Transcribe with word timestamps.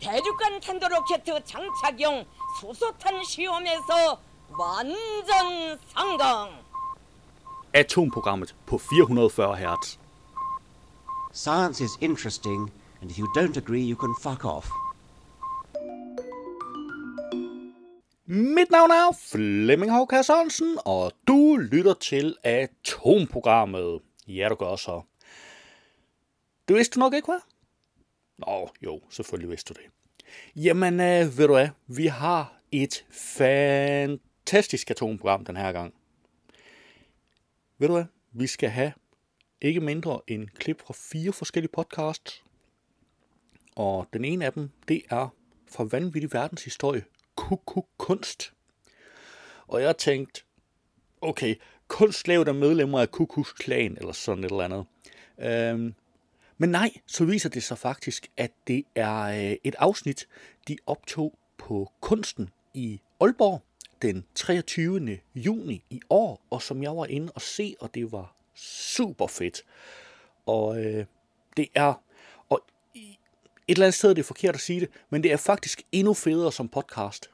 대륙간 0.00 0.60
탄도로켓 0.60 1.24
장착용 1.44 2.24
수소탄 2.60 3.22
시험에서 3.24 4.20
완전 4.58 5.78
성공. 5.94 6.50
Atomprogrammet 7.72 8.54
på 8.66 8.78
440 8.78 9.54
Hz. 9.56 9.98
Science 11.32 11.80
is 11.80 11.96
interesting, 12.00 12.70
and 13.00 13.10
if 13.10 13.18
you 13.18 13.26
don't 13.36 13.56
agree, 13.56 13.82
you 13.82 13.96
can 13.96 14.14
fuck 14.20 14.44
off. 14.44 14.68
Mit 18.26 18.70
navn 18.70 18.90
er 18.90 19.12
Flemming 19.30 19.92
Håkær 19.92 20.22
Sørensen, 20.22 20.78
og 20.84 21.12
du 21.28 21.56
lytter 21.56 21.94
til 21.94 22.36
Atomprogrammet. 22.44 24.00
Ja, 24.28 24.48
du 24.48 24.54
gør 24.54 24.76
så. 24.76 25.02
Det 26.68 26.76
vidste 26.76 26.94
du 26.94 27.00
nok 27.00 27.14
ikke, 27.14 27.26
hvad? 27.26 27.40
Nå, 28.37 28.69
jo, 28.81 29.01
selvfølgelig 29.09 29.49
vidste 29.49 29.73
du 29.73 29.79
det. 29.79 29.89
Jamen, 30.55 30.99
øh, 30.99 31.37
ved 31.37 31.47
du 31.47 31.53
hvad? 31.53 31.69
Vi 31.87 32.05
har 32.05 32.61
et 32.71 33.05
fantastisk 33.09 34.91
atomprogram 34.91 35.45
den 35.45 35.57
her 35.57 35.71
gang. 35.71 35.93
Ved 37.77 37.87
du 37.87 37.93
hvad? 37.93 38.05
Vi 38.31 38.47
skal 38.47 38.69
have 38.69 38.93
ikke 39.61 39.79
mindre 39.79 40.21
end 40.27 40.47
klip 40.47 40.81
fra 40.81 40.93
fire 40.97 41.33
forskellige 41.33 41.71
podcasts. 41.71 42.43
Og 43.75 44.07
den 44.13 44.25
ene 44.25 44.45
af 44.45 44.53
dem, 44.53 44.69
det 44.87 45.01
er 45.09 45.27
fra 45.71 45.83
Vanvittig 45.83 46.33
Verdenshistorie, 46.33 47.03
Kukuk 47.35 47.87
Kunst. 47.97 48.53
Og 49.67 49.81
jeg 49.81 49.97
tænkte, 49.97 50.33
tænkt, 50.33 50.45
okay, 51.21 51.55
kunst 51.87 52.27
lavet 52.27 52.47
af 52.47 52.55
medlemmer 52.55 52.99
af 52.99 53.11
Kukus 53.11 53.53
Klan, 53.53 53.97
eller 53.97 54.11
sådan 54.11 54.43
et 54.43 54.51
eller 54.51 54.63
andet. 54.63 54.85
Øhm, 55.39 55.93
men 56.57 56.69
nej, 56.69 56.91
så 57.05 57.25
viser 57.25 57.49
det 57.49 57.63
sig 57.63 57.77
faktisk, 57.77 58.27
at 58.37 58.51
det 58.67 58.83
er 58.95 59.21
øh, 59.21 59.57
et 59.63 59.75
afsnit, 59.79 60.27
de 60.67 60.77
optog 60.85 61.37
på 61.57 61.91
Kunsten 62.01 62.49
i 62.73 63.01
Aalborg 63.21 63.61
den 64.01 64.25
23. 64.35 65.19
juni 65.35 65.83
i 65.89 66.01
år, 66.09 66.41
og 66.49 66.61
som 66.61 66.83
jeg 66.83 66.97
var 66.97 67.05
inde 67.05 67.31
og 67.35 67.41
se, 67.41 67.75
og 67.79 67.95
det 67.95 68.11
var 68.11 68.35
super 68.55 69.27
fedt. 69.27 69.61
Og 70.45 70.85
øh, 70.85 71.05
det 71.57 71.67
er, 71.75 71.93
og 72.49 72.61
et 72.95 73.17
eller 73.67 73.85
andet 73.85 73.97
sted 73.97 74.09
er 74.09 74.13
det 74.13 74.25
forkert 74.25 74.55
at 74.55 74.61
sige 74.61 74.79
det, 74.79 74.89
men 75.09 75.23
det 75.23 75.31
er 75.31 75.37
faktisk 75.37 75.81
endnu 75.91 76.13
federe 76.13 76.51
som 76.51 76.69
podcast. 76.69 77.29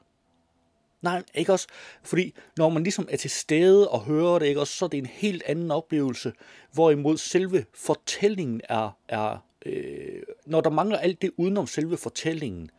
Nej, 1.02 1.22
ikke 1.34 1.52
også? 1.52 1.66
Fordi 2.02 2.34
når 2.56 2.68
man 2.68 2.82
ligesom 2.82 3.08
er 3.10 3.16
til 3.16 3.30
stede 3.30 3.88
og 3.88 4.00
hører 4.00 4.38
det, 4.38 4.46
ikke 4.46 4.60
også, 4.60 4.76
så 4.76 4.84
er 4.84 4.88
det 4.88 4.98
en 4.98 5.06
helt 5.06 5.42
anden 5.46 5.70
oplevelse, 5.70 6.32
hvorimod 6.72 7.16
selve 7.16 7.64
fortællingen 7.74 8.60
er, 8.68 8.96
er 9.08 9.36
øh, 9.66 10.22
når 10.46 10.60
der 10.60 10.70
mangler 10.70 10.98
alt 10.98 11.22
det 11.22 11.30
udenom 11.36 11.66
selve 11.66 11.96
fortællingen, 11.96 12.70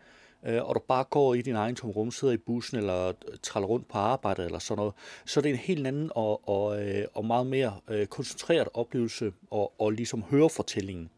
øh, 0.46 0.64
og 0.64 0.76
du 0.76 0.80
bare 0.80 1.04
går 1.04 1.34
i 1.34 1.42
din 1.42 1.56
egen 1.56 1.76
tomrum, 1.76 2.12
sidder 2.12 2.34
i 2.34 2.38
bussen 2.38 2.78
eller 2.78 3.08
øh, 3.08 3.14
træller 3.44 3.68
rundt 3.68 3.88
på 3.88 3.98
arbejde 3.98 4.46
eller 4.46 4.60
sådan 4.60 4.78
noget, 4.78 4.94
så 5.26 5.40
er 5.40 5.42
det 5.42 5.50
en 5.50 5.56
helt 5.56 5.88
anden 5.88 6.12
og, 6.16 6.50
og, 6.50 6.84
øh, 6.86 7.06
og 7.14 7.26
meget 7.26 7.48
mere 7.48 7.80
øh, 7.90 8.08
koncentreret 8.08 8.68
oplevelse 8.74 9.34
og, 9.52 9.74
og 9.82 9.92
ligesom 9.92 10.24
høre 10.24 10.50
fortællingen. 10.50 11.10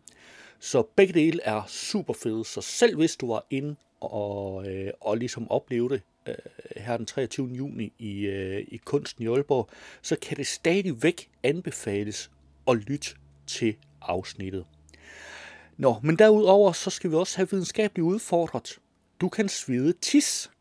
Så 0.60 0.84
begge 0.96 1.14
dele 1.14 1.40
er 1.44 1.64
super 1.68 2.14
fede, 2.14 2.46
så 2.46 2.62
selv 2.62 2.98
hvis 2.98 3.16
du 3.16 3.28
var 3.28 3.46
inde 3.50 3.76
og, 4.00 4.68
øh, 4.68 4.92
og 5.02 5.18
ligesom 5.18 5.52
opleve 5.52 5.90
det 5.90 6.02
øh, 6.28 6.36
her 6.78 6.98
den 6.98 7.06
23. 7.06 7.48
juni 7.48 7.94
i, 8.00 8.20
øh, 8.20 8.66
i 8.68 8.78
Kunsten 8.78 9.24
i 9.24 9.28
Aalborg, 9.28 9.70
så 10.02 10.16
kan 10.22 10.38
det 10.38 10.48
stadigvæk 10.48 11.30
anbefales 11.44 12.32
at 12.68 12.78
lytte 12.78 13.10
til 13.48 13.76
afsnittet. 14.02 14.66
Nå, 15.78 15.96
men 16.04 16.16
derudover 16.16 16.72
så 16.72 16.90
skal 16.90 17.12
vi 17.12 17.16
også 17.16 17.38
have 17.38 17.48
videnskabeligt 17.52 18.06
udfordret. 18.06 18.80
Du 19.22 19.30
kan 19.30 19.50
svede 19.50 19.94
tis. 19.94 20.52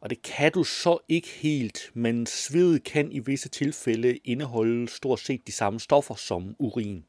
Og 0.00 0.10
det 0.10 0.22
kan 0.22 0.52
du 0.52 0.64
så 0.64 0.98
ikke 1.08 1.28
helt, 1.28 1.90
men 1.94 2.26
sved 2.26 2.78
kan 2.78 3.12
i 3.12 3.18
visse 3.18 3.48
tilfælde 3.48 4.16
indeholde 4.16 4.88
stort 4.88 5.20
set 5.20 5.46
de 5.46 5.52
samme 5.52 5.80
stoffer 5.80 6.14
som 6.14 6.56
urin. 6.58 7.04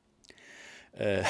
Øh, 1.01 1.25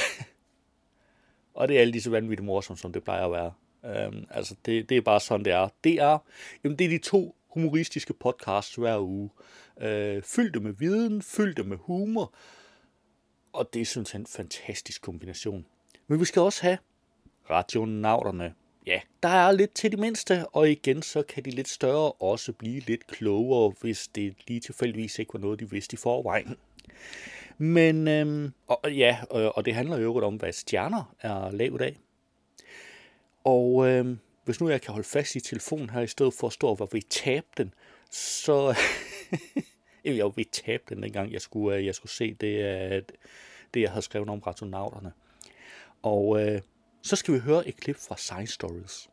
og 1.54 1.68
det 1.68 1.82
er 1.82 1.86
lige 1.86 2.02
så 2.02 2.10
vanvittigt 2.10 2.46
morsomt, 2.46 2.80
som 2.80 2.94
det 2.94 3.04
plejer 3.04 3.26
at 3.26 3.32
være. 3.32 3.54
Øhm, 3.86 4.26
altså, 4.30 4.56
det, 4.66 4.90
det 4.90 4.98
er 4.98 5.02
bare 5.02 5.20
sådan, 5.20 5.46
det 5.46 5.54
er. 5.54 5.70
Det 5.84 5.94
er, 5.94 6.18
jamen, 6.64 6.80
det 6.80 6.86
er 6.86 6.90
de 6.90 6.98
to 6.98 7.36
humoristiske 7.48 8.14
podcasts 8.14 8.76
hver 8.76 9.00
uge. 9.00 9.30
Øh, 9.82 10.24
fyldte 10.24 10.60
med 10.60 10.74
viden, 10.74 11.22
fyldte 11.22 11.64
med 11.64 11.78
humor, 11.78 12.34
og 13.54 13.74
det 13.74 13.82
er 13.82 13.86
sådan 13.86 14.22
en 14.22 14.26
fantastisk 14.26 15.02
kombination. 15.02 15.66
Men 16.08 16.20
vi 16.20 16.26
skal 16.26 16.42
også 16.42 16.62
have 16.62 16.78
radionauterne. 17.50 18.54
Ja, 18.88 19.02
der 19.24 19.30
er 19.30 19.52
lidt 19.52 19.74
til 19.74 19.92
de 19.92 19.98
mindste, 19.98 20.48
og 20.48 20.70
igen 20.70 21.02
så 21.02 21.24
kan 21.24 21.46
de 21.46 21.50
lidt 21.50 21.68
større 21.68 22.12
også 22.12 22.54
blive 22.54 22.80
lidt 22.80 23.08
klogere, 23.08 23.74
hvis 23.82 24.08
det 24.08 24.36
lige 24.48 24.60
tilfældigvis 24.60 25.20
ikke 25.20 25.34
var 25.34 25.40
noget, 25.40 25.60
de 25.60 25.70
vidste 25.70 25.94
i 25.94 25.98
forvejen. 25.98 26.56
Men, 27.58 28.08
øhm, 28.08 28.54
og, 28.68 28.94
ja, 28.94 29.18
og, 29.30 29.58
og 29.58 29.66
det 29.66 29.76
handler 29.76 29.98
jo 29.98 30.26
om, 30.26 30.36
hvad 30.36 30.52
stjerner 30.52 31.16
er 31.20 31.52
lavet 31.52 31.82
af. 31.82 31.98
Og 33.44 33.88
øh, 33.88 34.18
hvis 34.46 34.62
nu 34.62 34.70
jeg 34.70 34.82
kan 34.82 34.94
holde 34.94 35.08
fast 35.08 35.36
i 35.36 35.40
telefonen 35.40 35.90
her, 35.90 36.02
i 36.02 36.08
stedet 36.08 36.34
for 36.34 36.48
at 36.48 36.54
stå 36.54 36.68
og 36.68 36.90
vi 36.92 37.02
tabe 37.02 37.48
den, 37.58 37.74
så... 38.12 38.76
jeg 40.06 40.26
var 40.26 40.32
ved 40.36 40.46
tabe 40.52 40.84
den 40.90 41.04
dengang, 41.04 41.34
jeg 41.34 41.42
skulle, 41.42 41.78
øh, 41.78 41.86
jeg 41.86 41.96
skulle 41.96 42.12
se 42.12 42.34
det, 42.34 42.48
øh, 42.48 43.04
det, 43.74 43.82
jeg 43.82 43.90
havde 43.90 44.02
skrevet 44.02 44.30
om 44.30 44.40
rationauterne. 44.40 45.14
Og 46.04 46.44
øh, 46.44 46.62
så 47.02 47.16
skal 47.16 47.34
vi 47.34 47.40
høre 47.40 47.68
et 47.68 47.78
klip 47.78 47.98
fra 47.98 48.18
Science 48.18 48.54
Stories. 48.54 49.10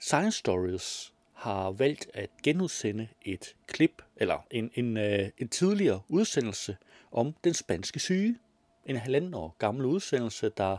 Science 0.00 0.38
Stories 0.38 1.12
har 1.34 1.70
valgt 1.70 2.10
at 2.14 2.30
genudsende 2.42 3.08
et 3.22 3.56
klip, 3.66 4.02
eller 4.16 4.46
en, 4.50 4.70
en, 4.74 4.96
øh, 4.96 5.28
en 5.38 5.48
tidligere 5.48 6.00
udsendelse 6.08 6.76
om 7.12 7.34
den 7.44 7.54
spanske 7.54 8.00
syge. 8.00 8.38
En 8.86 8.96
halvanden 8.96 9.34
år 9.34 9.56
gammel 9.58 9.86
udsendelse, 9.86 10.50
der 10.56 10.78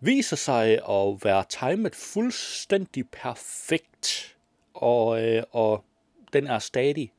viser 0.00 0.36
sig 0.36 0.88
at 0.88 1.24
være 1.24 1.44
timet 1.48 1.94
fuldstændig 1.94 3.08
perfekt, 3.10 4.36
og, 4.74 5.24
øh, 5.24 5.42
og 5.50 5.84
den 6.32 6.46
er 6.46 6.58
stadig 6.58 7.12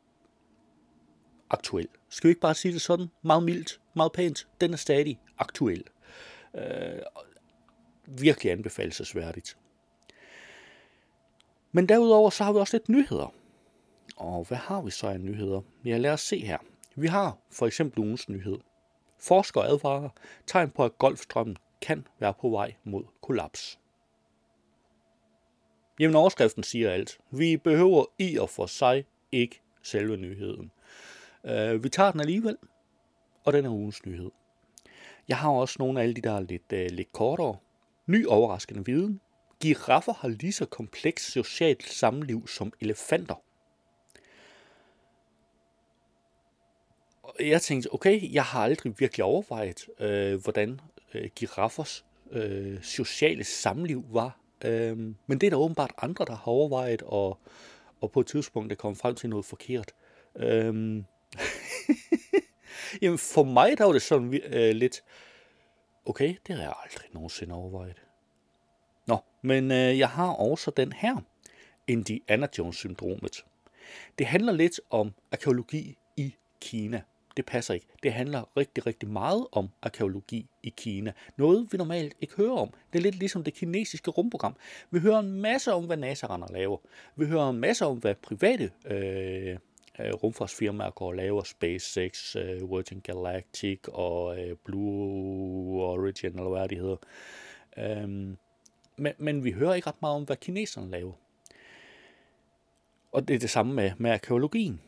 aktuel. 1.50 1.88
Skal 2.10 2.28
vi 2.28 2.32
ikke 2.32 2.42
bare 2.42 2.56
sige 2.56 2.74
det 2.74 2.82
sådan? 2.82 3.08
Meget 3.22 3.44
mildt, 3.44 3.82
meget 3.94 4.12
pænt. 4.12 4.48
Den 4.62 4.74
er 4.74 4.78
stadig 4.78 5.20
aktuel. 5.38 5.84
Øh, 6.56 7.00
virkelig 8.06 8.52
anbefalesværdigt. 8.52 9.58
Men 11.72 11.90
derudover 11.90 12.30
så 12.30 12.44
har 12.44 12.54
vi 12.54 12.60
også 12.60 12.78
lidt 12.78 12.90
nyheder. 12.90 13.34
Og 14.16 14.46
hvad 14.48 14.58
har 14.58 14.82
vi 14.82 14.92
så 14.92 15.08
af 15.08 15.20
nyheder? 15.20 15.62
Ja, 15.86 15.98
lad 15.98 16.12
os 16.12 16.22
se 16.22 16.40
her. 16.40 16.58
Vi 16.96 17.08
har 17.08 17.38
for 17.52 17.68
eksempel 17.68 18.00
ugens 18.00 18.30
nyhed. 18.30 18.58
Forskere 19.20 19.68
advarer 19.68 20.10
tegn 20.48 20.70
på, 20.70 20.86
at 20.86 20.98
golfstrømmen 20.98 21.58
kan 21.82 22.08
være 22.20 22.34
på 22.34 22.50
vej 22.50 22.74
mod 22.84 23.04
kollaps. 23.22 23.80
Jamen 26.00 26.16
overskriften 26.16 26.64
siger 26.64 26.92
alt. 26.92 27.20
Vi 27.32 27.58
behøver 27.58 28.06
i 28.18 28.38
og 28.38 28.50
for 28.50 28.66
sig 28.66 29.06
ikke 29.32 29.62
selve 29.84 30.18
nyheden. 30.18 30.72
Uh, 31.44 31.84
vi 31.84 31.90
tager 31.90 32.12
den 32.12 32.20
alligevel, 32.20 32.58
og 33.44 33.54
den 33.54 33.66
er 33.66 33.70
ugens 33.70 34.06
nyhed. 34.06 34.32
Jeg 35.28 35.38
har 35.38 35.50
også 35.50 35.76
nogle 35.80 36.00
af 36.00 36.04
alle 36.04 36.16
de, 36.16 36.22
der 36.22 36.32
er 36.32 36.40
lidt, 36.40 36.74
uh, 36.74 36.96
lidt 36.96 37.14
kortere. 37.14 37.58
Ny 38.08 38.28
overraskende 38.28 38.86
viden. 38.86 39.22
Giraffer 39.62 40.14
har 40.14 40.28
lige 40.28 40.54
så 40.54 40.66
komplekst 40.66 41.32
socialt 41.32 41.84
samliv 41.84 42.48
som 42.48 42.74
elefanter. 42.82 43.36
jeg 47.40 47.62
tænkte, 47.62 47.94
okay, 47.94 48.34
jeg 48.34 48.44
har 48.44 48.64
aldrig 48.64 49.00
virkelig 49.00 49.24
overvejet, 49.24 49.88
øh, 50.00 50.44
hvordan 50.44 50.82
øh, 51.14 51.30
giraffers 51.36 52.06
øh, 52.32 52.84
sociale 52.84 53.44
samliv 53.44 54.06
var. 54.10 54.40
Øh, 54.66 54.98
men 54.98 55.38
det 55.42 55.44
er 55.44 55.50
der 55.50 55.58
åbenbart 55.58 55.92
andre, 55.98 56.26
der 56.26 56.36
har 56.36 56.52
overvejet, 56.52 57.02
og, 57.02 57.40
og 58.02 58.12
på 58.12 58.20
et 58.20 58.28
tidspunkt 58.28 58.72
er 58.72 58.76
kommet 58.76 58.98
frem 58.98 59.16
til 59.16 59.30
noget 59.30 59.46
forkert. 59.46 59.92
Øh, 60.36 61.04
Jamen 63.02 63.18
for 63.18 63.44
mig 63.44 63.78
der 63.78 63.86
var 63.86 63.92
det 63.94 64.02
sådan 64.02 64.34
øh, 64.34 64.76
lidt, 64.76 65.04
okay, 66.06 66.36
det 66.48 66.56
har 66.56 66.64
jeg 66.64 66.74
aldrig 66.84 67.10
nogensinde 67.14 67.56
overvejet. 67.56 68.02
Nå, 69.08 69.18
men 69.42 69.72
øh, 69.72 70.00
jeg 70.00 70.10
har 70.10 70.30
også 70.32 70.72
den 70.72 70.94
her, 70.94 71.16
Indiana 71.88 72.48
Jones-syndromet. 72.58 73.46
Det 74.18 74.28
handler 74.28 74.54
lidt 74.54 74.80
om 74.90 75.14
arkeologi 75.32 75.98
i 76.18 76.36
Kina 76.62 77.02
det 77.40 77.46
passer 77.46 77.74
ikke. 77.74 77.86
Det 78.04 78.14
handler 78.14 78.58
rigtig, 78.58 78.86
rigtig 78.86 79.10
meget 79.10 79.48
om 79.52 79.70
arkeologi 79.82 80.50
i 80.64 80.74
Kina. 80.78 81.14
Noget, 81.38 81.68
vi 81.72 81.78
normalt 81.78 82.14
ikke 82.22 82.36
hører 82.36 82.56
om. 82.56 82.74
Det 82.94 83.00
er 83.00 83.04
lidt 83.04 83.16
ligesom 83.16 83.44
det 83.44 83.54
kinesiske 83.54 84.12
rumprogram. 84.12 84.56
Vi 84.92 85.00
hører 85.00 85.20
en 85.20 85.42
masse 85.42 85.74
om, 85.74 85.86
hvad 85.86 85.98
NASA 85.98 86.28
render 86.28 86.48
laver. 86.52 86.78
Vi 87.16 87.26
hører 87.26 87.50
en 87.50 87.60
masse 87.60 87.86
om, 87.86 87.98
hvad 87.98 88.16
private 88.16 88.72
øh, 88.86 89.58
øh, 90.00 90.14
rumfartsfirmaer 90.14 90.90
går 90.90 91.08
og 91.08 91.16
laver. 91.16 91.44
SpaceX, 91.44 92.36
øh, 92.36 92.72
Virgin 92.72 93.00
Galactic 93.00 93.80
og 93.88 94.40
øh, 94.40 94.56
Blue 94.66 95.84
Origin, 95.84 96.30
eller 96.30 96.50
hvad 96.50 96.68
det 96.68 96.78
hedder. 96.78 96.98
Øhm, 97.78 98.38
men, 98.98 99.14
men 99.18 99.44
vi 99.44 99.52
hører 99.52 99.74
ikke 99.74 99.88
ret 99.88 100.02
meget 100.02 100.16
om, 100.16 100.24
hvad 100.24 100.38
kineserne 100.38 100.92
laver. 100.92 101.14
Og 103.12 103.28
det 103.28 103.36
er 103.36 103.40
det 103.40 103.50
samme 103.50 103.74
med, 103.74 103.92
med 103.98 104.12
arkeologien. 104.12 104.82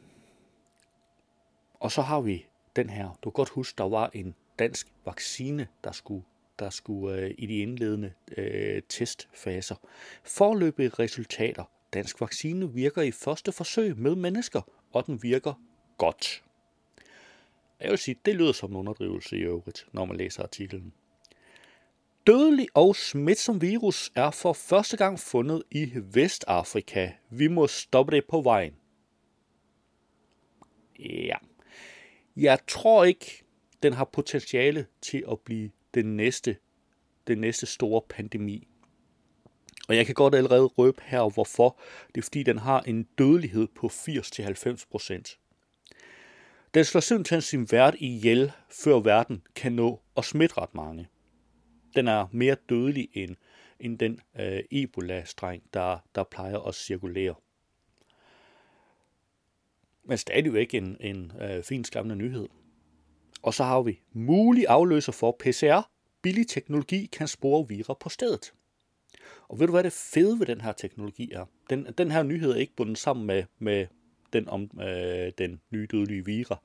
Og 1.82 1.92
så 1.92 2.02
har 2.02 2.22
vi 2.22 2.46
den 2.76 2.90
her. 2.90 3.20
Du 3.24 3.30
kan 3.30 3.34
godt 3.34 3.50
huske, 3.50 3.78
der 3.78 3.90
var 3.90 4.10
en 4.14 4.36
dansk 4.60 4.88
vaccine, 5.06 5.68
der 5.84 5.92
skulle, 5.92 6.24
der 6.60 6.70
skulle 6.70 7.18
øh, 7.18 7.36
i 7.38 7.46
de 7.46 7.58
indledende 7.58 8.14
øh, 8.38 8.82
testfaser. 8.90 9.76
Forløbige 10.24 10.90
resultater. 10.90 11.64
Dansk 11.94 12.22
vaccine 12.22 12.74
virker 12.74 13.02
i 13.02 13.12
første 13.12 13.52
forsøg 13.52 13.98
med 13.98 14.16
mennesker, 14.16 14.62
og 14.94 15.06
den 15.06 15.24
virker 15.24 15.54
godt. 15.98 16.44
Jeg 17.80 17.90
vil 17.90 17.98
sige, 17.98 18.16
det 18.26 18.36
lyder 18.36 18.52
som 18.52 18.72
en 18.72 18.76
underdrivelse 18.76 19.38
i 19.38 19.42
øvrigt, 19.42 19.88
når 19.92 20.06
man 20.06 20.18
læser 20.18 20.44
artiklen. 20.44 20.94
Dødelig 22.28 22.68
og 22.74 22.96
smitsom 22.96 23.62
virus 23.62 24.12
er 24.16 24.32
for 24.32 24.54
første 24.54 24.98
gang 24.98 25.20
fundet 25.20 25.64
i 25.72 25.92
Vestafrika. 25.96 27.12
Vi 27.30 27.48
må 27.48 27.68
stoppe 27.68 28.16
det 28.16 28.26
på 28.30 28.42
vejen. 28.42 28.74
Ja. 31.00 31.36
Jeg 32.36 32.60
tror 32.68 33.04
ikke, 33.04 33.44
den 33.84 33.94
har 33.94 34.06
potentiale 34.06 34.86
til 35.02 35.24
at 35.32 35.40
blive 35.40 35.70
den 35.94 36.18
næste, 36.18 36.58
den 37.28 37.38
næste 37.38 37.66
store 37.66 38.02
pandemi. 38.10 38.68
Og 39.88 39.96
jeg 39.96 40.06
kan 40.06 40.16
godt 40.16 40.36
allerede 40.36 40.66
røbe 40.66 41.02
her, 41.06 41.30
hvorfor. 41.34 41.80
Det 42.16 42.22
er 42.22 42.24
fordi, 42.24 42.44
den 42.44 42.58
har 42.58 42.82
en 42.82 43.04
dødelighed 43.18 43.68
på 43.76 43.88
80-90 43.88 44.86
procent. 44.92 45.40
Den 46.74 46.86
slår 46.86 47.02
simpelthen 47.02 47.42
sin 47.42 47.72
vært 47.72 47.96
ihjel, 48.00 48.52
før 48.70 49.00
verden 49.00 49.42
kan 49.56 49.72
nå 49.72 50.02
at 50.18 50.26
smitte 50.26 50.58
ret 50.58 50.76
mange. 50.76 51.08
Den 51.96 52.08
er 52.08 52.28
mere 52.32 52.56
dødelig 52.70 53.10
end, 53.14 53.36
end 53.80 54.00
den 54.00 54.20
øh, 54.40 54.60
Ebola-streng, 54.72 55.64
der, 55.74 55.98
der 56.16 56.24
plejer 56.24 56.60
at 56.60 56.76
cirkulere. 56.76 57.36
Men 60.06 60.18
stadigvæk 60.18 60.74
en, 60.74 60.98
en 61.00 61.32
øh, 61.42 61.64
fin 61.64 61.84
skræmmende 61.84 62.16
nyhed. 62.16 62.48
Og 63.42 63.54
så 63.54 63.64
har 63.64 63.82
vi 63.82 64.00
mulig 64.14 64.66
afløser 64.68 65.12
for 65.12 65.38
PCR. 65.40 65.90
Billig 66.22 66.48
teknologi 66.48 67.06
kan 67.06 67.28
spore 67.28 67.68
virer 67.68 67.94
på 68.00 68.10
stedet. 68.10 68.54
Og 69.48 69.60
ved 69.60 69.68
du, 69.68 69.74
hvad 69.74 69.84
det 69.84 69.94
fede 69.94 70.40
ved 70.40 70.46
den 70.46 70.62
her 70.62 70.72
teknologi 70.72 71.32
er? 71.32 71.46
Den, 71.70 71.88
den 71.98 72.12
her 72.12 72.24
nyhed 72.24 72.52
er 72.52 72.56
ikke 72.56 72.76
bundet 72.76 72.98
sammen 72.98 73.26
med, 73.26 73.44
med 73.60 73.88
den 74.34 74.50
om 74.50 74.72
øh, 74.82 75.32
den 75.38 75.62
nye 75.72 75.88
dødelige 75.92 76.26
vira. 76.26 76.62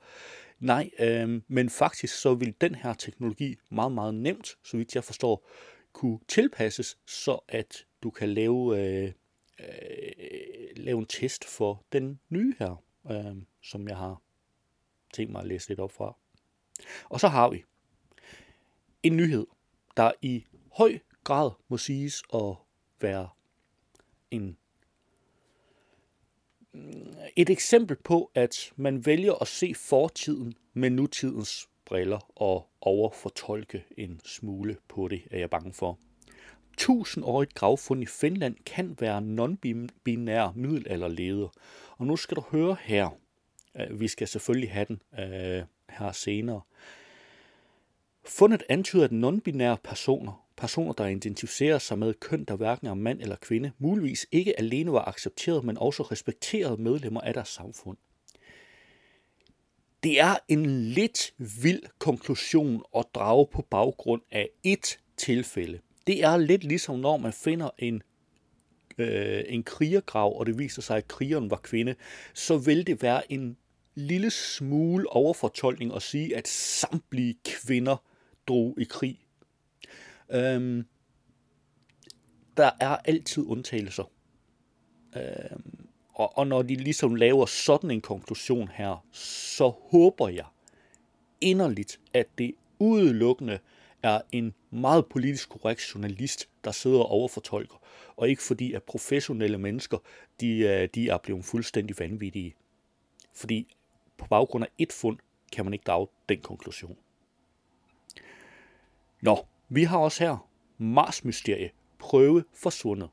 Nej, 0.59 0.89
øh, 0.99 1.41
men 1.47 1.69
faktisk 1.69 2.21
så 2.21 2.33
vil 2.33 2.55
den 2.61 2.75
her 2.75 2.93
teknologi 2.93 3.55
meget, 3.71 3.91
meget 3.91 4.15
nemt, 4.15 4.57
så 4.63 4.77
vidt 4.77 4.95
jeg 4.95 5.03
forstår, 5.03 5.49
kunne 5.93 6.19
tilpasses, 6.27 6.97
så 7.07 7.39
at 7.47 7.85
du 8.03 8.09
kan 8.09 8.29
lave, 8.29 8.79
øh, 8.79 9.11
øh, 9.59 9.63
lave 10.75 10.99
en 10.99 11.05
test 11.05 11.45
for 11.45 11.85
den 11.91 12.19
nye 12.29 12.55
her, 12.59 12.83
øh, 13.11 13.35
som 13.61 13.87
jeg 13.87 13.97
har 13.97 14.21
tænkt 15.13 15.31
mig 15.31 15.41
at 15.41 15.47
læse 15.47 15.69
lidt 15.69 15.79
op 15.79 15.91
fra. 15.91 16.15
Og 17.09 17.19
så 17.19 17.27
har 17.27 17.49
vi 17.49 17.63
en 19.03 19.17
nyhed, 19.17 19.47
der 19.97 20.11
i 20.21 20.45
høj 20.73 20.99
grad 21.23 21.51
må 21.67 21.77
siges 21.77 22.23
at 22.33 22.55
være 23.01 23.29
en 24.31 24.57
mm, 26.73 27.15
et 27.35 27.49
eksempel 27.49 27.97
på, 27.97 28.31
at 28.35 28.73
man 28.75 29.05
vælger 29.05 29.33
at 29.33 29.47
se 29.47 29.73
fortiden 29.75 30.53
med 30.73 30.89
nutidens 30.89 31.69
briller 31.85 32.31
og 32.35 32.69
overfortolke 32.81 33.85
en 33.97 34.21
smule 34.25 34.77
på 34.87 35.07
det, 35.07 35.27
er 35.31 35.39
jeg 35.39 35.49
bange 35.49 35.73
for. 35.73 35.99
Tusindårigt 36.77 37.53
gravfund 37.53 38.03
i 38.03 38.05
Finland 38.05 38.55
kan 38.65 38.97
være 38.99 39.21
non-binær 39.21 40.51
middelalderleder. 40.55 41.47
Og 41.97 42.07
nu 42.07 42.15
skal 42.15 42.35
du 42.35 42.43
høre 42.51 42.77
her. 42.81 43.09
Øh, 43.79 43.99
vi 43.99 44.07
skal 44.07 44.27
selvfølgelig 44.27 44.71
have 44.71 44.85
den 44.85 45.01
uh, 45.11 45.67
her 45.89 46.11
senere. 46.11 46.61
Fundet 48.25 48.63
antyder, 48.69 49.03
at 49.03 49.11
non-binære 49.11 49.77
personer 49.83 50.47
personer, 50.57 50.93
der 50.93 51.07
identificerer 51.07 51.77
sig 51.77 51.99
med 51.99 52.13
køn, 52.13 52.43
der 52.43 52.55
hverken 52.55 52.87
er 52.87 52.93
mand 52.93 53.21
eller 53.21 53.35
kvinde, 53.35 53.71
muligvis 53.77 54.27
ikke 54.31 54.59
alene 54.59 54.91
var 54.91 55.07
accepteret, 55.07 55.63
men 55.63 55.77
også 55.77 56.03
respekterede 56.03 56.81
medlemmer 56.81 57.21
af 57.21 57.33
deres 57.33 57.49
samfund. 57.49 57.97
Det 60.03 60.19
er 60.19 60.35
en 60.47 60.65
lidt 60.65 61.33
vild 61.37 61.83
konklusion 61.99 62.83
at 62.95 63.05
drage 63.15 63.47
på 63.51 63.61
baggrund 63.61 64.21
af 64.31 64.49
et 64.63 64.99
tilfælde. 65.17 65.79
Det 66.07 66.23
er 66.23 66.37
lidt 66.37 66.63
ligesom 66.63 66.99
når 66.99 67.17
man 67.17 67.33
finder 67.33 67.69
en 67.77 68.03
øh, 68.97 69.43
en 69.47 69.63
krigergrav, 69.63 70.39
og 70.39 70.45
det 70.45 70.59
viser 70.59 70.81
sig, 70.81 70.97
at 70.97 71.07
krigeren 71.07 71.51
var 71.51 71.57
kvinde, 71.57 71.95
så 72.33 72.57
vil 72.57 72.87
det 72.87 73.01
være 73.01 73.31
en 73.31 73.57
lille 73.95 74.31
smule 74.31 75.09
overfortolkning 75.09 75.95
at 75.95 76.01
sige, 76.01 76.37
at 76.37 76.47
samtlige 76.47 77.37
kvinder 77.45 77.97
drog 78.47 78.75
i 78.77 78.83
krig 78.83 79.19
Øhm, 80.29 80.85
der 82.57 82.71
er 82.79 82.97
altid 83.05 83.43
undtagelser. 83.47 84.11
Øhm, 85.15 85.87
og, 86.13 86.37
og 86.37 86.47
når 86.47 86.61
de 86.61 86.75
ligesom 86.75 87.15
laver 87.15 87.45
sådan 87.45 87.91
en 87.91 88.01
konklusion 88.01 88.69
her, 88.73 89.05
så 89.11 89.69
håber 89.69 90.29
jeg 90.29 90.45
inderligt, 91.41 91.99
at 92.13 92.27
det 92.37 92.55
udelukkende 92.79 93.59
er 94.03 94.21
en 94.31 94.53
meget 94.71 95.05
politisk 95.05 95.49
korrekt 95.49 95.81
journalist, 95.95 96.49
der 96.63 96.71
sidder 96.71 96.99
og 96.99 97.09
overfortolker, 97.09 97.75
og 98.15 98.29
ikke 98.29 98.43
fordi, 98.43 98.73
at 98.73 98.83
professionelle 98.83 99.57
mennesker, 99.57 99.97
de, 100.39 100.57
øh, 100.57 100.89
de 100.95 101.09
er 101.09 101.17
blevet 101.17 101.45
fuldstændig 101.45 101.99
vanvittige. 101.99 102.55
Fordi 103.33 103.75
på 104.17 104.27
baggrund 104.27 104.63
af 104.63 104.69
et 104.77 104.93
fund, 104.93 105.17
kan 105.51 105.65
man 105.65 105.73
ikke 105.73 105.83
drage 105.83 106.07
den 106.29 106.41
konklusion. 106.41 106.97
Nå, 109.21 109.45
vi 109.69 109.83
har 109.83 109.97
også 109.97 110.23
her 110.23 110.47
Mars-mysterie, 110.77 111.71
prøve 111.99 112.43
forsvundet. 112.53 113.09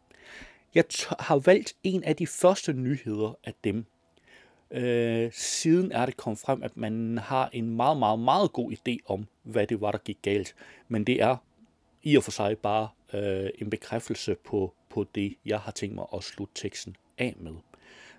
Jeg 0.75 0.85
har 1.19 1.37
valgt 1.37 1.77
en 1.83 2.05
af 2.05 2.17
de 2.17 2.27
første 2.27 2.73
nyheder 2.73 3.35
af 3.45 3.55
dem. 3.65 3.87
Øh, 4.75 5.33
siden 5.33 5.93
er 5.93 6.07
det 6.07 6.17
kommet 6.17 6.39
frem, 6.39 6.63
at 6.63 6.77
man 6.77 7.19
har 7.19 7.51
en 7.53 7.77
meget, 7.77 7.97
meget, 7.97 8.19
meget 8.19 8.53
god 8.53 8.73
idé 8.73 8.97
om, 9.07 9.27
hvad 9.43 9.67
det 9.67 9.81
var, 9.81 9.91
der 9.91 9.99
gik 9.99 10.19
galt. 10.23 10.55
Men 10.89 11.05
det 11.05 11.23
er 11.23 11.37
i 12.03 12.17
og 12.17 12.25
for 12.25 12.31
sig 12.31 12.59
bare 12.59 12.89
øh, 13.13 13.51
en 13.59 13.71
bekræftelse 13.71 14.35
på, 14.35 14.75
på 14.91 15.07
det, 15.15 15.35
jeg 15.45 15.61
har 15.61 15.73
tænkt 15.73 15.95
mig 15.95 16.07
at 16.15 16.25
slutte 16.25 16.55
teksten 16.55 16.97
af 17.19 17.35
med. 17.39 17.53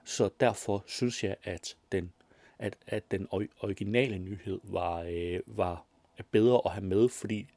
Så 0.04 0.30
derfor 0.40 0.84
synes 0.88 1.24
jeg, 1.24 1.36
at 1.44 1.76
den, 1.92 2.12
at, 2.60 2.76
at 2.88 3.12
den 3.12 3.28
originale 3.60 4.18
nyhed 4.18 4.60
var, 4.64 5.06
øh, 5.10 5.40
var 5.48 5.86
bedre 6.32 6.62
at 6.66 6.72
have 6.72 6.86
med, 6.86 7.10
fordi 7.10 7.48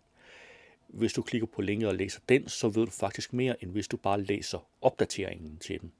hvis 0.88 1.12
du 1.12 1.22
klikker 1.22 1.46
på 1.46 1.62
linket 1.62 1.88
og 1.88 1.94
læser 1.94 2.20
den, 2.28 2.48
så 2.48 2.68
ved 2.68 2.84
du 2.84 2.90
faktisk 2.90 3.32
mere, 3.32 3.62
end 3.62 3.70
hvis 3.70 3.88
du 3.88 3.96
bare 3.96 4.22
læser 4.22 4.68
opdateringen 4.80 5.58
til 5.58 5.80
den. 5.80 5.92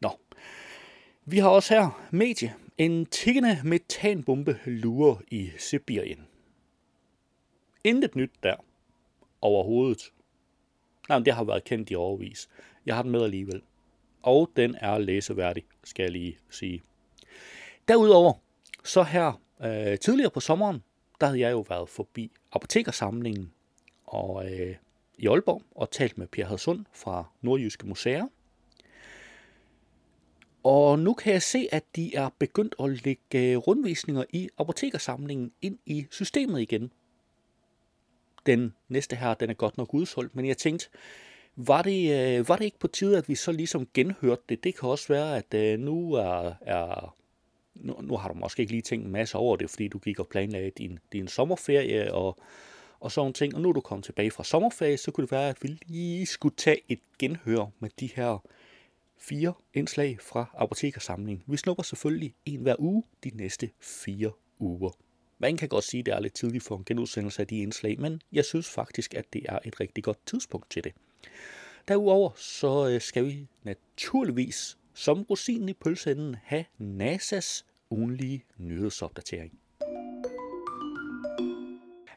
Nå. 0.00 0.10
Vi 1.24 1.38
har 1.38 1.48
også 1.48 1.74
her 1.74 2.08
medie. 2.10 2.54
En 2.78 3.06
tikkende 3.06 3.60
metanbombe 3.64 4.60
lurer 4.66 5.16
i 5.30 5.50
Sibirien. 5.58 6.26
Intet 7.84 8.16
nyt 8.16 8.30
der. 8.42 8.56
Overhovedet. 9.40 10.12
Nej, 11.08 11.18
men 11.18 11.24
det 11.24 11.34
har 11.34 11.44
været 11.44 11.64
kendt 11.64 11.90
i 11.90 11.94
overvis. 11.94 12.48
Jeg 12.86 12.94
har 12.94 13.02
den 13.02 13.12
med 13.12 13.22
alligevel. 13.22 13.62
Og 14.22 14.50
den 14.56 14.76
er 14.80 14.98
læseværdig, 14.98 15.64
skal 15.84 16.02
jeg 16.02 16.12
lige 16.12 16.38
sige. 16.50 16.82
Derudover, 17.88 18.32
så 18.84 19.02
her 19.02 19.40
øh, 19.64 19.98
tidligere 19.98 20.30
på 20.30 20.40
sommeren, 20.40 20.82
der 21.20 21.26
havde 21.26 21.40
jeg 21.40 21.52
jo 21.52 21.64
været 21.68 21.88
forbi 21.88 22.30
apotekersamlingen 22.52 23.52
og, 24.06 24.52
øh, 24.52 24.76
i 25.18 25.26
Aalborg 25.26 25.62
og 25.74 25.90
talt 25.90 26.18
med 26.18 26.26
Per 26.26 26.46
Hadsund 26.46 26.84
fra 26.92 27.24
Nordjyske 27.40 27.86
Museer. 27.86 28.26
Og 30.64 30.98
nu 30.98 31.14
kan 31.14 31.32
jeg 31.32 31.42
se, 31.42 31.68
at 31.72 31.84
de 31.96 32.14
er 32.14 32.28
begyndt 32.38 32.74
at 32.80 33.04
lægge 33.04 33.52
øh, 33.52 33.56
rundvisninger 33.56 34.24
i 34.30 34.48
apotekersamlingen 34.58 35.52
ind 35.62 35.78
i 35.86 36.06
systemet 36.10 36.60
igen. 36.60 36.92
Den 38.46 38.74
næste 38.88 39.16
her, 39.16 39.34
den 39.34 39.50
er 39.50 39.54
godt 39.54 39.78
nok 39.78 39.94
udsolgt, 39.94 40.36
men 40.36 40.46
jeg 40.46 40.56
tænkte, 40.56 40.88
var 41.56 41.82
det, 41.82 42.38
øh, 42.38 42.48
var 42.48 42.56
det 42.56 42.64
ikke 42.64 42.78
på 42.78 42.88
tide, 42.88 43.18
at 43.18 43.28
vi 43.28 43.34
så 43.34 43.52
ligesom 43.52 43.88
genhørte 43.94 44.42
det? 44.48 44.64
Det 44.64 44.78
kan 44.78 44.88
også 44.88 45.08
være, 45.08 45.36
at 45.36 45.54
øh, 45.54 45.78
nu 45.78 46.12
er, 46.12 46.52
er 46.60 47.16
nu, 47.74 48.00
nu 48.02 48.16
har 48.16 48.28
du 48.28 48.34
måske 48.34 48.60
ikke 48.60 48.72
lige 48.72 48.82
tænkt 48.82 49.06
en 49.06 49.12
masse 49.12 49.38
over 49.38 49.56
det, 49.56 49.70
fordi 49.70 49.88
du 49.88 49.98
gik 49.98 50.18
og 50.18 50.28
planlagde 50.28 50.70
din, 50.70 50.98
din 51.12 51.28
sommerferie, 51.28 52.14
og 52.14 52.38
og 53.02 53.12
sådan 53.12 53.32
ting. 53.32 53.54
Og 53.54 53.60
nu 53.60 53.68
er 53.68 53.72
du 53.72 53.80
kommet 53.80 54.04
tilbage 54.04 54.30
fra 54.30 54.44
sommerferie, 54.44 54.96
så 54.96 55.10
kunne 55.10 55.22
det 55.22 55.32
være, 55.32 55.48
at 55.48 55.62
vi 55.62 55.78
lige 55.86 56.26
skulle 56.26 56.54
tage 56.56 56.80
et 56.88 57.00
genhør 57.18 57.70
med 57.80 57.90
de 58.00 58.10
her 58.16 58.42
fire 59.28 59.54
indslag 59.74 60.18
fra 60.20 60.50
Apotekersamlingen. 60.54 61.44
Vi 61.46 61.56
snupper 61.56 61.82
selvfølgelig 61.82 62.34
en 62.46 62.60
hver 62.60 62.74
uge 62.78 63.02
de 63.24 63.30
næste 63.34 63.70
fire 63.80 64.30
uger. 64.58 64.90
Man 65.38 65.56
kan 65.56 65.68
godt 65.68 65.84
sige, 65.84 65.98
at 65.98 66.06
det 66.06 66.14
er 66.14 66.20
lidt 66.20 66.34
tidligt 66.34 66.64
for 66.64 66.76
en 66.76 66.84
genudsendelse 66.84 67.42
af 67.42 67.46
de 67.46 67.58
indslag, 67.58 68.00
men 68.00 68.20
jeg 68.32 68.44
synes 68.44 68.70
faktisk, 68.70 69.14
at 69.14 69.24
det 69.32 69.42
er 69.48 69.58
et 69.64 69.80
rigtig 69.80 70.04
godt 70.04 70.18
tidspunkt 70.26 70.70
til 70.70 70.84
det. 70.84 70.92
Derudover 71.88 72.30
så 72.36 72.88
øh, 72.88 73.00
skal 73.00 73.26
vi 73.26 73.46
naturligvis 73.62 74.78
som 74.94 75.22
rosinen 75.22 75.68
i 75.68 75.72
pølseenden 75.72 76.36
have 76.42 76.64
NASA's 76.80 77.62
ugenlige 77.90 78.44
nyhedsopdatering. 78.58 79.58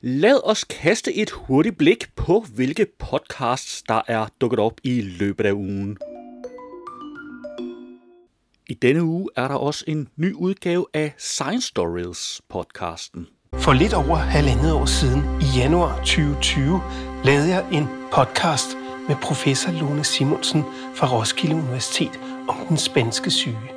Lad 0.02 0.42
os 0.44 0.64
kaste 0.64 1.14
et 1.14 1.32
hurtigt 1.32 1.78
blik 1.78 2.16
på, 2.16 2.46
hvilke 2.56 2.86
podcasts, 2.86 3.84
der 3.84 4.02
er 4.08 4.28
dukket 4.42 4.60
op 4.60 4.82
i 4.84 5.02
løbet 5.02 5.46
af 5.46 5.52
ugen. 5.52 5.98
I 8.70 8.74
denne 8.74 9.04
uge 9.04 9.30
er 9.36 9.48
der 9.48 9.56
også 9.56 9.86
en 9.88 10.08
ny 10.18 10.34
udgave 10.34 10.86
af 10.94 11.14
Science 11.18 11.68
Stories 11.68 12.42
podcasten. 12.50 13.28
For 13.54 13.74
lidt 13.74 13.94
over 13.94 14.16
halvandet 14.16 14.74
år 14.74 14.86
siden, 14.86 15.42
i 15.42 15.60
januar 15.60 15.98
2020, 15.98 16.82
lavede 17.24 17.50
jeg 17.50 17.66
en 17.72 17.88
podcast 18.12 18.78
med 19.08 19.16
professor 19.22 19.72
Lone 19.72 20.04
Simonsen 20.04 20.64
fra 20.96 21.08
Roskilde 21.08 21.56
Universitet 21.56 22.20
om 22.48 22.56
den 22.70 22.78
spanske 22.78 23.32
syge. 23.32 23.72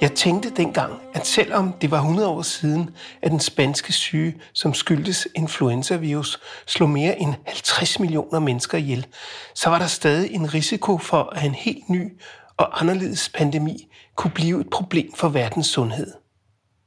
Jeg 0.00 0.12
tænkte 0.12 0.50
dengang, 0.50 0.92
at 1.14 1.26
selvom 1.26 1.72
det 1.72 1.90
var 1.90 1.98
100 1.98 2.28
år 2.28 2.42
siden, 2.42 2.90
at 3.22 3.30
den 3.30 3.40
spanske 3.40 3.92
syge, 3.92 4.40
som 4.52 4.74
skyldtes 4.74 5.28
influenzavirus, 5.34 6.40
slog 6.66 6.90
mere 6.90 7.20
end 7.20 7.34
50 7.46 8.00
millioner 8.00 8.38
mennesker 8.38 8.78
ihjel, 8.78 9.06
så 9.54 9.70
var 9.70 9.78
der 9.78 9.86
stadig 9.86 10.30
en 10.30 10.54
risiko 10.54 10.98
for, 10.98 11.32
at 11.36 11.44
en 11.44 11.54
helt 11.54 11.88
ny 11.88 12.12
og 12.60 12.80
anderledes 12.80 13.28
pandemi 13.28 13.88
kunne 14.16 14.30
blive 14.30 14.60
et 14.60 14.70
problem 14.70 15.12
for 15.14 15.28
verdens 15.28 15.66
sundhed. 15.66 16.12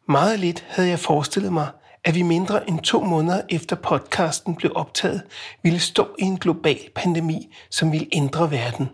Meget 0.08 0.40
lidt 0.40 0.66
havde 0.68 0.90
jeg 0.90 1.00
forestillet 1.00 1.54
mig, 1.54 1.68
at 2.04 2.16
vi 2.16 2.22
mindre 2.22 2.70
end 2.70 2.80
to 2.80 3.04
måneder 3.04 3.42
efter 3.50 3.76
podcasten 3.76 4.56
blev 4.56 4.72
optaget, 4.76 5.24
ville 5.64 5.80
stå 5.80 6.16
i 6.20 6.24
en 6.24 6.38
global 6.38 6.80
pandemi, 6.96 7.56
som 7.70 7.92
ville 7.92 8.08
ændre 8.12 8.52
verden. 8.52 8.90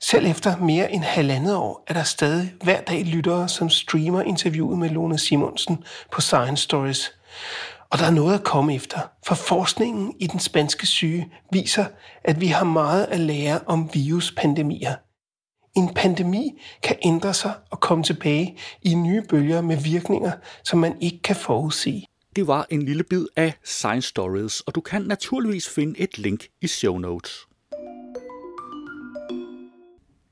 Selv 0.00 0.26
efter 0.26 0.56
mere 0.56 0.92
end 0.92 1.02
halvandet 1.02 1.56
år 1.56 1.84
er 1.86 1.94
der 1.94 2.02
stadig 2.02 2.54
hver 2.62 2.80
dag 2.80 3.04
lyttere, 3.04 3.48
som 3.48 3.70
streamer 3.70 4.22
interviewet 4.22 4.78
med 4.78 4.88
Lone 4.88 5.18
Simonsen 5.18 5.84
på 6.12 6.20
Science 6.20 6.62
Stories. 6.62 7.12
Og 7.90 7.98
der 7.98 8.04
er 8.04 8.10
noget 8.10 8.34
at 8.34 8.44
komme 8.44 8.74
efter, 8.74 8.98
for 9.26 9.34
forskningen 9.34 10.14
i 10.20 10.26
den 10.26 10.40
spanske 10.40 10.86
syge 10.86 11.32
viser, 11.52 11.84
at 12.24 12.40
vi 12.40 12.46
har 12.46 12.64
meget 12.64 13.04
at 13.04 13.20
lære 13.20 13.60
om 13.66 13.90
viruspandemier. 13.94 14.94
En 15.76 15.94
pandemi 15.94 16.60
kan 16.82 16.96
ændre 17.04 17.34
sig 17.34 17.54
og 17.70 17.80
komme 17.80 18.04
tilbage 18.04 18.58
i 18.82 18.94
nye 18.94 19.22
bølger 19.28 19.60
med 19.60 19.76
virkninger, 19.76 20.32
som 20.64 20.78
man 20.78 21.02
ikke 21.02 21.22
kan 21.22 21.36
forudse. 21.36 22.04
Det 22.36 22.46
var 22.46 22.66
en 22.70 22.82
lille 22.82 23.04
bid 23.04 23.26
af 23.36 23.54
Science 23.64 24.08
Stories, 24.08 24.60
og 24.60 24.74
du 24.74 24.80
kan 24.80 25.02
naturligvis 25.02 25.68
finde 25.68 26.00
et 26.00 26.18
link 26.18 26.46
i 26.60 26.66
show 26.66 26.98
notes. 26.98 27.46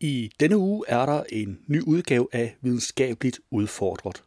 I 0.00 0.30
denne 0.40 0.56
uge 0.56 0.84
er 0.88 1.06
der 1.06 1.22
en 1.32 1.58
ny 1.66 1.82
udgave 1.82 2.28
af 2.32 2.56
Videnskabeligt 2.62 3.40
Udfordret. 3.50 4.22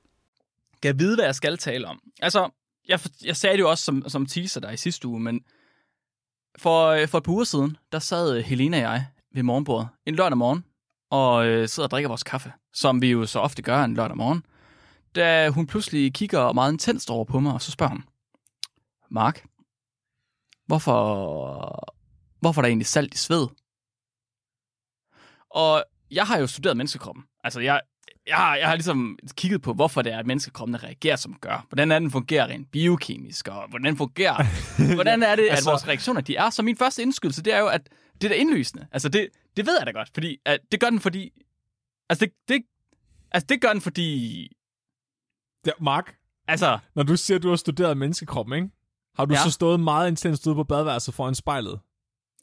Kan 0.81 0.87
jeg 0.87 0.99
vide, 0.99 1.15
hvad 1.15 1.25
jeg 1.25 1.35
skal 1.35 1.57
tale 1.57 1.87
om? 1.87 1.99
Altså, 2.21 2.49
jeg, 2.87 2.99
jeg 3.25 3.35
sagde 3.35 3.57
det 3.57 3.63
jo 3.63 3.69
også 3.69 3.83
som, 3.83 4.09
som 4.09 4.25
teaser 4.25 4.61
der 4.61 4.71
i 4.71 4.77
sidste 4.77 5.07
uge, 5.07 5.19
men 5.19 5.41
for, 6.57 7.05
for 7.07 7.17
et 7.17 7.23
par 7.23 7.31
uger 7.31 7.43
siden, 7.43 7.77
der 7.91 7.99
sad 7.99 8.41
Helena 8.41 8.77
og 8.77 8.93
jeg 8.93 9.05
ved 9.33 9.43
morgenbordet 9.43 9.87
en 10.05 10.15
lørdag 10.15 10.37
morgen, 10.37 10.63
og 11.13 11.47
øh, 11.47 11.69
sidder 11.69 11.87
og 11.87 11.91
drikker 11.91 12.07
vores 12.07 12.23
kaffe, 12.23 12.53
som 12.73 13.01
vi 13.01 13.11
jo 13.11 13.25
så 13.25 13.39
ofte 13.39 13.61
gør 13.61 13.83
en 13.83 13.93
lørdag 13.93 14.17
morgen, 14.17 14.45
da 15.15 15.49
hun 15.49 15.67
pludselig 15.67 16.13
kigger 16.13 16.53
meget 16.53 16.71
intenst 16.71 17.09
over 17.09 17.25
på 17.25 17.39
mig, 17.39 17.53
og 17.53 17.61
så 17.61 17.71
spørger 17.71 17.91
hun, 17.91 18.03
Mark, 19.11 19.45
hvorfor, 20.65 21.93
hvorfor 22.39 22.61
er 22.61 22.63
der 22.63 22.67
egentlig 22.67 22.87
salt 22.87 23.13
i 23.13 23.17
sved? 23.17 23.47
Og 25.49 25.83
jeg 26.11 26.27
har 26.27 26.37
jo 26.37 26.47
studeret 26.47 26.77
menneskekroppen. 26.77 27.23
Altså, 27.43 27.59
jeg, 27.59 27.81
jeg, 28.27 28.35
har, 28.35 28.55
jeg 28.55 28.67
har 28.67 28.75
ligesom 28.75 29.19
kigget 29.35 29.61
på, 29.61 29.73
hvorfor 29.73 30.01
det 30.01 30.13
er, 30.13 30.19
at 30.19 30.25
menneskekroppen 30.25 30.83
reagerer, 30.83 31.15
som 31.15 31.37
gør. 31.41 31.65
Hvordan 31.69 31.91
er 31.91 31.99
den 31.99 32.11
fungerer 32.11 32.47
rent 32.47 32.71
biokemisk, 32.71 33.47
og 33.47 33.69
hvordan 33.69 33.97
fungerer... 33.97 34.43
hvordan 34.95 35.23
er 35.23 35.35
det, 35.35 35.47
altså... 35.49 35.69
at 35.69 35.71
vores 35.73 35.87
reaktioner 35.87 36.21
de 36.21 36.35
er? 36.35 36.49
Så 36.49 36.61
min 36.61 36.77
første 36.77 37.01
indskydelse, 37.01 37.43
det 37.43 37.53
er 37.53 37.59
jo, 37.59 37.67
at 37.67 37.89
det 38.21 38.23
er 38.23 38.29
da 38.29 38.35
indlysende. 38.35 38.87
Altså, 38.91 39.09
det, 39.09 39.29
det 39.57 39.65
ved 39.65 39.77
jeg 39.77 39.85
da 39.87 39.91
godt, 39.91 40.09
fordi 40.13 40.37
at 40.45 40.59
det 40.71 40.79
gør 40.79 40.89
den, 40.89 40.99
fordi... 40.99 41.31
Altså, 42.09 42.25
det, 42.25 42.33
det, 42.47 42.61
altså, 43.31 43.45
det 43.49 43.61
gør 43.61 43.73
den, 43.73 43.81
fordi... 43.81 44.47
Ja, 45.65 45.71
Mark, 45.81 46.15
Altså, 46.47 46.79
når 46.95 47.03
du 47.03 47.17
siger, 47.17 47.37
at 47.37 47.43
du 47.43 47.49
har 47.49 47.55
studeret 47.55 47.97
menneskekroppen, 47.97 48.55
ikke? 48.55 48.69
Har 49.15 49.25
du 49.25 49.33
Ja. 49.33 49.43
så 49.43 49.51
stået 49.51 49.79
meget 49.79 50.07
intenst 50.07 50.47
ude 50.47 50.55
på 50.55 50.63
badeværelset 50.63 51.13
foran 51.13 51.35
spejlet? 51.35 51.79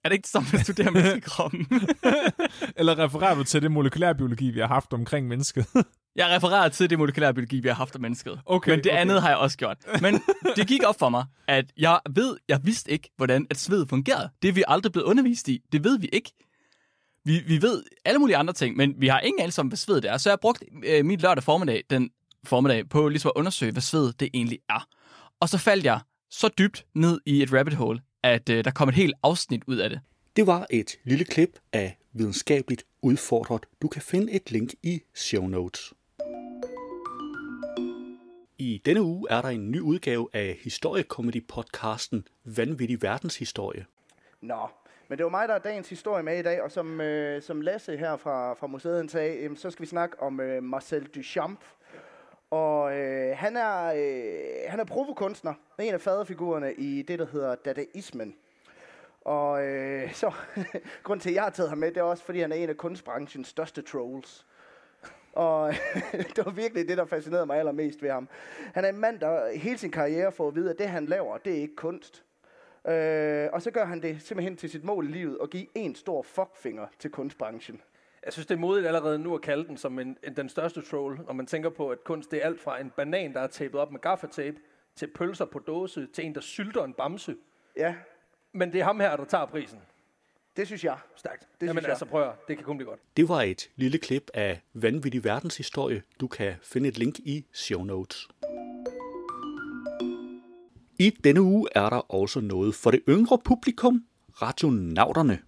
er 0.05 0.09
det 0.09 0.15
ikke 0.15 0.23
det 0.23 0.31
samme, 0.31 0.49
at 0.55 0.61
studere 0.61 0.91
menneskekroppen? 0.91 1.67
Eller 2.79 2.99
refererer 2.99 3.35
du 3.35 3.45
til 3.45 3.63
det 3.63 3.71
molekylærbiologi, 3.73 4.51
vi 4.51 4.61
har 4.61 4.67
haft 4.67 4.93
omkring 4.93 5.29
mennesket? 5.29 5.67
Jeg 6.17 6.29
refererer 6.37 6.69
til 6.69 6.91
det 6.91 6.99
molekylære 6.99 7.35
biologi, 7.35 7.61
vi 7.61 7.69
har 7.69 7.75
haft 7.75 7.95
af 7.95 8.01
mennesket. 8.01 8.41
Okay, 8.47 8.71
Men 8.71 8.85
det 8.85 8.93
okay. 8.93 9.01
andet 9.01 9.23
har 9.23 9.29
jeg 9.29 9.39
også 9.39 9.57
gjort. 9.59 9.77
Men 10.03 10.21
det 10.57 10.67
gik 10.69 10.83
op 10.85 10.99
for 10.99 11.09
mig, 11.09 11.25
at 11.49 11.73
jeg 11.77 12.01
ved, 12.15 12.37
jeg 12.49 12.61
vidste 12.65 12.91
ikke, 12.91 13.11
hvordan 13.17 13.47
et 13.51 13.57
sved 13.57 13.87
fungerede. 13.87 14.31
Det 14.43 14.49
er 14.49 14.53
vi 14.53 14.65
aldrig 14.69 14.93
blevet 14.93 15.07
undervist 15.07 15.49
i. 15.49 15.61
Det 15.73 15.85
ved 15.85 15.99
vi 15.99 16.09
ikke. 16.13 16.33
Vi, 17.25 17.39
vi 17.47 17.63
ved 17.63 17.83
alle 18.05 18.19
mulige 18.19 18.37
andre 18.37 18.53
ting, 18.53 18.77
men 18.77 18.95
vi 18.99 19.09
har 19.09 19.21
ingen 19.21 19.41
anelse 19.41 19.61
om, 19.61 19.67
hvad 19.69 19.77
sved 19.77 20.01
det 20.01 20.11
er. 20.11 20.17
Så 20.17 20.29
jeg 20.29 20.33
har 20.33 20.39
brugt 20.43 20.63
øh, 20.85 21.05
min 21.05 21.21
lørdag 21.21 21.45
formiddag, 21.45 21.83
den 21.91 22.11
formiddag, 22.45 22.89
på 22.89 23.09
ligesom 23.09 23.29
at 23.29 23.39
undersøge, 23.39 23.73
hvad 23.73 23.83
sved 23.83 24.13
det 24.13 24.29
egentlig 24.35 24.59
er. 24.69 24.89
Og 25.41 25.49
så 25.49 25.59
faldt 25.59 25.85
jeg 25.85 26.01
så 26.31 26.49
dybt 26.59 26.87
ned 26.95 27.21
i 27.27 27.43
et 27.43 27.53
rabbit 27.53 27.75
hole, 27.75 28.01
at 28.23 28.49
øh, 28.49 28.65
der 28.65 28.71
kom 28.71 28.89
et 28.89 28.95
helt 28.95 29.15
afsnit 29.23 29.63
ud 29.67 29.77
af 29.77 29.91
det. 29.91 30.01
Det 30.37 30.47
var 30.47 30.67
et 30.71 30.91
lille 31.05 31.25
klip 31.25 31.59
af 31.73 31.99
Videnskabeligt 32.13 32.85
Udfordret. 33.03 33.67
Du 33.83 33.89
kan 33.89 34.03
finde 34.03 34.33
et 34.33 34.51
link 34.51 34.75
i 34.83 35.01
show 35.15 35.47
notes. 35.47 35.93
I 38.59 38.83
denne 38.85 39.03
uge 39.03 39.27
er 39.31 39.43
der 39.43 39.49
en 39.49 39.71
ny 39.71 39.81
udgave 39.81 40.29
af 40.33 40.59
historiekomedy-podcasten 40.63 42.23
Vanvittig 42.45 43.03
Verdenshistorie. 43.03 43.87
Nå, 44.43 44.69
men 45.11 45.19
det 45.19 45.25
var 45.25 45.31
mig, 45.31 45.49
der 45.49 45.55
er 45.55 45.59
dagens 45.59 45.89
historie 45.89 46.23
med 46.23 46.39
i 46.39 46.43
dag, 46.43 46.63
og 46.63 46.71
som, 46.71 47.01
øh, 47.01 47.43
som 47.43 47.61
Lasse 47.61 47.97
her 47.97 48.17
fra, 48.17 48.55
fra 48.55 48.67
museet 48.67 49.11
sagde, 49.11 49.37
øh, 49.37 49.57
så 49.57 49.71
skal 49.71 49.83
vi 49.83 49.87
snakke 49.87 50.23
om 50.23 50.41
øh, 50.41 50.63
Marcel 50.63 51.07
Duchamp. 51.07 51.61
Og 52.51 52.97
øh, 52.97 53.37
han 53.37 53.57
er, 53.57 53.87
øh, 53.87 54.71
han 54.71 54.81
er 54.81 54.85
provokunstner, 54.85 55.55
en 55.79 55.95
af 55.95 56.01
faderfigurerne 56.01 56.75
i 56.75 57.03
det, 57.03 57.19
der 57.19 57.27
hedder 57.27 57.55
dadaismen. 57.55 58.35
Og 59.21 59.65
øh, 59.65 60.13
så, 60.15 60.33
grund 61.05 61.21
til, 61.21 61.29
at 61.29 61.35
jeg 61.35 61.43
har 61.43 61.51
taget 61.51 61.69
ham 61.69 61.79
med, 61.79 61.89
det 61.89 61.97
er 61.97 62.03
også, 62.03 62.25
fordi 62.25 62.41
han 62.41 62.53
er 62.53 62.57
en 62.57 62.69
af 62.69 62.77
kunstbranchens 62.77 63.49
største 63.49 63.83
trolls. 63.83 64.47
Og 65.33 65.75
det 66.37 66.45
var 66.45 66.51
virkelig 66.51 66.89
det, 66.89 66.99
der 66.99 67.05
fascinerede 67.05 67.47
mig 67.47 67.59
allermest 67.59 68.03
ved 68.03 68.11
ham. 68.11 68.29
Han 68.75 68.85
er 68.85 68.89
en 68.89 68.99
mand, 68.99 69.21
der 69.21 69.57
hele 69.57 69.79
sin 69.79 69.91
karriere 69.91 70.33
får 70.33 70.49
at 70.49 70.55
vide, 70.55 70.71
at 70.71 70.79
det, 70.79 70.89
han 70.89 71.07
laver, 71.07 71.39
det 71.39 71.53
er 71.53 71.61
ikke 71.61 71.77
kunst. 71.77 72.25
Øh, 72.89 73.49
og 73.53 73.63
så 73.63 73.71
gør 73.71 73.85
han 73.85 74.03
det 74.03 74.23
simpelthen 74.23 74.57
til 74.57 74.71
sit 74.71 74.85
mål 74.85 75.09
i 75.09 75.13
livet 75.13 75.39
at 75.43 75.51
give 75.51 75.67
en 75.75 75.95
stor 75.95 76.23
fuckfinger 76.23 76.87
til 76.99 77.11
kunstbranchen. 77.11 77.81
Jeg 78.25 78.33
synes, 78.33 78.47
det 78.47 78.55
er 78.55 78.59
modigt 78.59 78.87
allerede 78.87 79.19
nu 79.19 79.35
at 79.35 79.41
kalde 79.43 79.67
den 79.69 79.77
som 79.77 79.99
en, 79.99 80.17
en, 80.25 80.37
den 80.37 80.49
største 80.49 80.83
troll, 80.83 81.19
når 81.27 81.33
man 81.33 81.47
tænker 81.47 81.71
på, 81.71 81.89
at 81.91 82.05
kunst 82.05 82.31
det 82.31 82.43
er 82.43 82.47
alt 82.47 82.61
fra 82.61 82.81
en 82.81 82.91
banan, 82.91 83.35
der 83.35 83.41
er 83.41 83.47
tapet 83.47 83.81
op 83.81 83.93
med 83.93 84.01
gaffatape, 84.01 84.57
til 84.97 85.07
pølser 85.07 85.45
på 85.45 85.59
dåse, 85.59 86.07
til 86.13 86.25
en, 86.27 86.35
der 86.35 86.41
sylter 86.41 86.85
en 86.85 86.93
bamse. 86.95 87.37
Ja, 87.77 87.95
Men 88.53 88.73
det 88.73 88.81
er 88.81 88.85
ham 88.85 89.01
her, 89.01 89.17
der 89.17 89.25
tager 89.25 89.47
prisen. 89.47 89.79
det 90.57 90.67
synes 90.67 90.85
jeg. 90.85 90.99
Stærkt. 91.17 91.41
Det 91.61 91.67
Jamen 91.67 91.75
synes 91.75 91.83
jeg. 91.83 91.91
altså, 91.91 92.05
prøv 92.05 92.23
at, 92.29 92.49
det 92.49 92.57
kan 92.57 92.65
kun 92.67 92.77
blive 92.77 92.89
godt. 92.89 93.01
Det 93.17 93.29
var 93.29 93.43
et 93.43 93.71
lille 93.77 93.99
klip 93.99 94.31
af 94.35 94.61
Vanvittig 94.73 95.25
Verdenshistorie. 95.25 96.03
Du 96.21 96.27
kan 96.29 96.55
finde 96.63 96.89
et 96.89 96.99
link 96.99 97.19
i 97.19 97.47
show 97.53 97.85
notes. 97.85 98.29
I 101.01 101.11
denne 101.25 101.43
uge 101.43 101.69
er 101.75 101.91
der 101.91 102.15
også 102.15 102.41
noget 102.41 102.75
for 102.75 102.91
det 102.91 103.01
yngre 103.09 103.39
publikum, 103.45 104.05
radionauterne. 104.43 105.39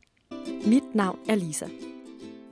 Mit 0.67 0.95
navn 0.95 1.19
er 1.29 1.35
Lisa. 1.35 1.67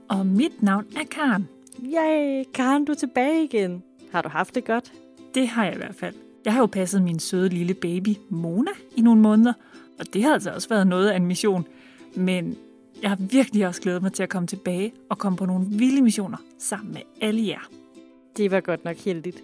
Og 0.09 0.25
mit 0.25 0.63
navn 0.63 0.85
er 0.95 1.03
Karen. 1.11 1.47
Yay, 1.83 2.43
Karen, 2.53 2.85
du 2.85 2.91
er 2.91 2.95
tilbage 2.95 3.43
igen. 3.43 3.83
Har 4.11 4.21
du 4.21 4.29
haft 4.29 4.55
det 4.55 4.65
godt? 4.65 4.93
Det 5.35 5.47
har 5.47 5.65
jeg 5.65 5.73
i 5.73 5.77
hvert 5.77 5.95
fald. 5.95 6.15
Jeg 6.45 6.53
har 6.53 6.59
jo 6.59 6.65
passet 6.65 7.01
min 7.03 7.19
søde 7.19 7.49
lille 7.49 7.73
baby, 7.73 8.09
Mona, 8.29 8.71
i 8.95 9.01
nogle 9.01 9.21
måneder. 9.21 9.53
Og 9.99 10.13
det 10.13 10.23
har 10.23 10.33
altså 10.33 10.51
også 10.51 10.69
været 10.69 10.87
noget 10.87 11.09
af 11.09 11.15
en 11.15 11.25
mission. 11.25 11.67
Men 12.15 12.57
jeg 13.01 13.09
har 13.09 13.17
virkelig 13.19 13.67
også 13.67 13.81
glædet 13.81 14.01
mig 14.01 14.13
til 14.13 14.23
at 14.23 14.29
komme 14.29 14.47
tilbage 14.47 14.93
og 15.09 15.17
komme 15.17 15.37
på 15.37 15.45
nogle 15.45 15.65
vilde 15.69 16.01
missioner 16.01 16.37
sammen 16.59 16.93
med 16.93 17.01
alle 17.21 17.47
jer. 17.47 17.69
Det 18.37 18.51
var 18.51 18.59
godt 18.59 18.85
nok 18.85 18.97
heldigt. 18.97 19.43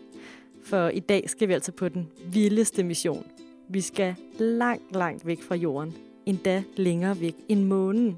For 0.64 0.90
i 0.90 1.00
dag 1.00 1.30
skal 1.30 1.48
vi 1.48 1.54
altså 1.54 1.72
på 1.72 1.90
den 1.90 2.08
vildeste 2.32 2.84
mission. 2.84 3.26
Vi 3.70 3.82
skal 3.82 4.16
langt, 4.40 4.96
langt 4.96 5.26
væk 5.26 5.42
fra 5.42 5.56
jorden. 5.56 5.98
Endda 6.26 6.64
længere 6.76 7.20
væk 7.20 7.36
end 7.50 7.64
månen. 7.64 8.18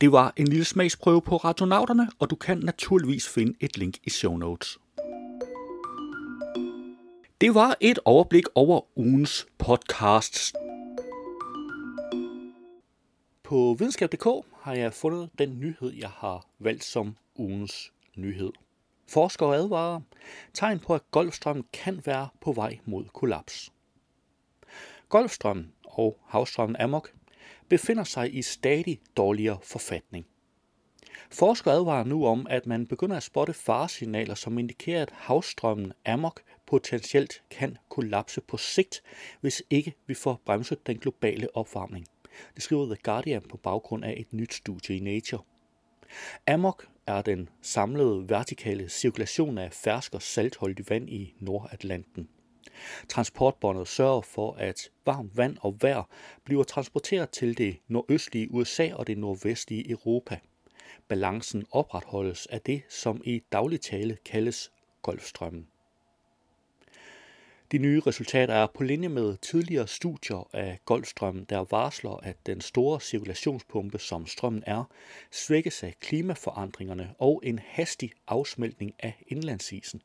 Det 0.00 0.12
var 0.12 0.32
en 0.36 0.48
lille 0.48 0.64
smagsprøve 0.64 1.22
på 1.22 1.36
radionauterne, 1.36 2.08
og 2.18 2.30
du 2.30 2.36
kan 2.36 2.58
naturligvis 2.58 3.28
finde 3.28 3.54
et 3.60 3.78
link 3.78 3.94
i 4.04 4.10
show 4.10 4.36
notes. 4.36 4.78
Det 7.40 7.54
var 7.54 7.76
et 7.80 7.98
overblik 8.04 8.44
over 8.54 8.80
ugens 8.98 9.46
podcasts. 9.58 10.52
På 13.42 13.76
videnskab.dk 13.78 14.46
har 14.60 14.74
jeg 14.74 14.92
fundet 14.92 15.30
den 15.38 15.60
nyhed, 15.60 15.92
jeg 15.92 16.08
har 16.08 16.46
valgt 16.58 16.84
som 16.84 17.16
ugens 17.36 17.92
nyhed. 18.16 18.52
Forskere 19.08 19.56
advarer 19.56 20.00
tegn 20.54 20.78
på, 20.78 20.94
at 20.94 21.10
Golfstrømmen 21.10 21.64
kan 21.72 22.00
være 22.04 22.28
på 22.40 22.52
vej 22.52 22.78
mod 22.84 23.04
kollaps. 23.04 23.73
Golfstrømmen 25.14 25.72
og 25.84 26.18
havstrømmen 26.26 26.76
Amok 26.76 27.12
befinder 27.68 28.04
sig 28.04 28.34
i 28.34 28.42
stadig 28.42 29.00
dårligere 29.16 29.58
forfatning. 29.62 30.26
Forskere 31.30 31.74
advarer 31.74 32.04
nu 32.04 32.26
om, 32.26 32.46
at 32.50 32.66
man 32.66 32.86
begynder 32.86 33.16
at 33.16 33.22
spotte 33.22 33.52
faresignaler, 33.52 34.34
som 34.34 34.58
indikerer, 34.58 35.02
at 35.02 35.10
havstrømmen 35.10 35.92
Amok 36.06 36.42
potentielt 36.66 37.42
kan 37.50 37.78
kollapse 37.88 38.40
på 38.40 38.56
sigt, 38.56 39.02
hvis 39.40 39.62
ikke 39.70 39.94
vi 40.06 40.14
får 40.14 40.40
bremset 40.44 40.86
den 40.86 40.98
globale 40.98 41.56
opvarmning. 41.56 42.06
Det 42.54 42.62
skriver 42.62 42.86
The 42.86 43.02
Guardian 43.02 43.42
på 43.42 43.56
baggrund 43.56 44.04
af 44.04 44.14
et 44.16 44.32
nyt 44.32 44.54
studie 44.54 44.96
i 44.96 45.00
Nature. 45.00 45.42
Amok 46.46 46.88
er 47.06 47.22
den 47.22 47.48
samlede 47.62 48.28
vertikale 48.28 48.88
cirkulation 48.88 49.58
af 49.58 49.72
fersk 49.72 50.14
og 50.14 50.22
saltholdigt 50.22 50.90
vand 50.90 51.10
i 51.10 51.34
Nordatlanten. 51.40 52.28
Transportbåndet 53.08 53.88
sørger 53.88 54.20
for, 54.20 54.52
at 54.52 54.90
varmt 55.06 55.36
vand 55.36 55.56
og 55.60 55.76
vejr 55.80 56.08
bliver 56.44 56.64
transporteret 56.64 57.30
til 57.30 57.58
det 57.58 57.76
nordøstlige 57.88 58.50
USA 58.50 58.94
og 58.94 59.06
det 59.06 59.18
nordvestlige 59.18 59.90
Europa. 59.90 60.38
Balancen 61.08 61.66
opretholdes 61.70 62.46
af 62.46 62.60
det, 62.60 62.82
som 62.88 63.22
i 63.24 63.42
daglig 63.52 63.80
tale 63.80 64.16
kaldes 64.24 64.72
Golfstrømmen. 65.02 65.68
De 67.72 67.78
nye 67.78 68.00
resultater 68.00 68.54
er 68.54 68.66
på 68.66 68.84
linje 68.84 69.08
med 69.08 69.36
tidligere 69.36 69.88
studier 69.88 70.48
af 70.52 70.78
Golfstrømmen, 70.84 71.44
der 71.44 71.64
varsler, 71.70 72.20
at 72.22 72.46
den 72.46 72.60
store 72.60 73.00
cirkulationspumpe, 73.00 73.98
som 73.98 74.26
strømmen 74.26 74.62
er, 74.66 74.84
svækkes 75.30 75.82
af 75.82 75.94
klimaforandringerne 76.00 77.14
og 77.18 77.40
en 77.44 77.58
hastig 77.58 78.12
afsmeltning 78.26 78.94
af 78.98 79.22
indlandsisen. 79.28 80.02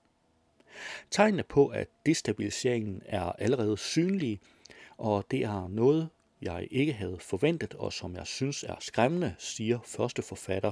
Tegnene 1.12 1.44
på, 1.44 1.68
at 1.68 1.88
destabiliseringen 2.06 3.02
er 3.06 3.32
allerede 3.32 3.78
synlige, 3.78 4.40
og 4.98 5.26
det 5.32 5.44
er 5.44 5.68
noget, 5.68 6.10
jeg 6.42 6.68
ikke 6.72 6.94
havde 6.94 7.18
forventet, 7.20 7.74
og 7.74 7.94
som 7.94 8.16
jeg 8.16 8.28
synes 8.28 8.64
er 8.64 8.76
skræmmende, 8.80 9.36
siger 9.38 9.80
første 9.86 10.22
forfatter 10.22 10.72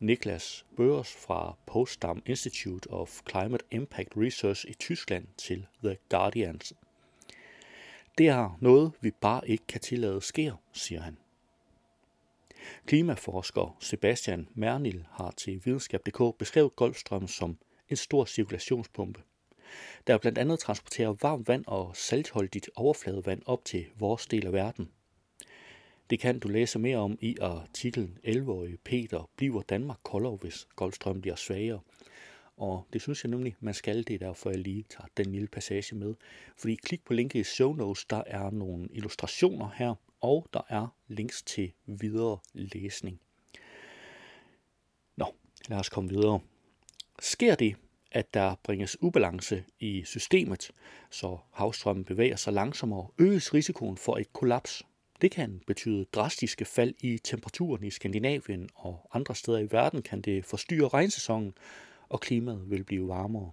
Niklas 0.00 0.66
Børs 0.76 1.12
fra 1.12 1.56
Potsdam 1.66 2.22
Institute 2.26 2.90
of 2.90 3.20
Climate 3.30 3.64
Impact 3.70 4.08
Research 4.16 4.64
i 4.68 4.74
Tyskland 4.74 5.26
til 5.36 5.66
The 5.84 5.96
Guardian. 6.08 6.60
Det 8.18 8.28
er 8.28 8.58
noget, 8.60 8.92
vi 9.00 9.10
bare 9.10 9.48
ikke 9.48 9.66
kan 9.66 9.80
tillade 9.80 10.20
sker, 10.20 10.54
siger 10.72 11.00
han. 11.00 11.16
Klimaforsker 12.86 13.76
Sebastian 13.80 14.48
Mernil 14.54 15.06
har 15.10 15.30
til 15.30 15.62
videnskab.dk 15.64 16.38
beskrevet 16.38 16.76
Golfstrømmen 16.76 17.28
som 17.28 17.58
en 17.88 17.96
stor 17.96 18.24
cirkulationspumpe, 18.24 19.22
der 20.06 20.18
blandt 20.18 20.38
andet 20.38 20.58
transporterer 20.58 21.16
varmt 21.22 21.48
vand 21.48 21.64
og 21.66 21.96
saltholdigt 21.96 22.70
overfladevand 22.76 23.42
op 23.46 23.64
til 23.64 23.86
vores 23.98 24.26
del 24.26 24.46
af 24.46 24.52
verden– 24.52 24.90
det 26.10 26.20
kan 26.20 26.38
du 26.38 26.48
læse 26.48 26.78
mere 26.78 26.96
om 26.96 27.18
i 27.20 27.36
artiklen 27.40 28.18
11-årige 28.24 28.76
Peter 28.76 29.30
bliver 29.36 29.62
Danmark 29.62 29.98
koldere, 30.02 30.36
hvis 30.36 30.68
Golfstrømmen 30.76 31.22
bliver 31.22 31.36
svagere. 31.36 31.80
Og 32.56 32.86
det 32.92 33.02
synes 33.02 33.24
jeg 33.24 33.30
nemlig, 33.30 33.56
man 33.60 33.74
skal. 33.74 33.98
Det 34.06 34.14
er 34.14 34.18
derfor, 34.18 34.50
jeg 34.50 34.58
lige 34.58 34.82
tager 34.82 35.06
den 35.16 35.32
lille 35.32 35.48
passage 35.48 35.96
med. 35.96 36.14
Fordi 36.56 36.74
klik 36.74 37.04
på 37.04 37.12
linket 37.12 37.40
i 37.40 37.44
show 37.44 37.72
notes, 37.72 38.04
der 38.04 38.22
er 38.26 38.50
nogle 38.50 38.88
illustrationer 38.90 39.70
her, 39.76 39.94
og 40.20 40.46
der 40.52 40.60
er 40.68 40.86
links 41.08 41.42
til 41.42 41.72
videre 41.86 42.38
læsning. 42.52 43.20
Nå, 45.16 45.34
lad 45.68 45.78
os 45.78 45.88
komme 45.88 46.10
videre. 46.10 46.40
Sker 47.18 47.54
det, 47.54 47.76
at 48.14 48.34
der 48.34 48.54
bringes 48.62 49.02
ubalance 49.02 49.64
i 49.80 50.02
systemet, 50.04 50.70
så 51.10 51.38
havstrømmen 51.52 52.04
bevæger 52.04 52.36
sig 52.36 52.52
langsommere, 52.52 53.08
øges 53.18 53.54
risikoen 53.54 53.96
for 53.96 54.16
et 54.16 54.32
kollaps 54.32 54.82
det 55.24 55.30
kan 55.30 55.60
betyde 55.66 56.04
drastiske 56.04 56.64
fald 56.64 56.94
i 57.00 57.18
temperaturen 57.18 57.84
i 57.84 57.90
Skandinavien 57.90 58.68
og 58.74 59.08
andre 59.12 59.34
steder 59.34 59.58
i 59.58 59.68
verden 59.70 60.02
kan 60.02 60.20
det 60.20 60.44
forstyrre 60.44 60.88
regnsæsonen, 60.88 61.54
og 62.08 62.20
klimaet 62.20 62.70
vil 62.70 62.84
blive 62.84 63.08
varmere. 63.08 63.52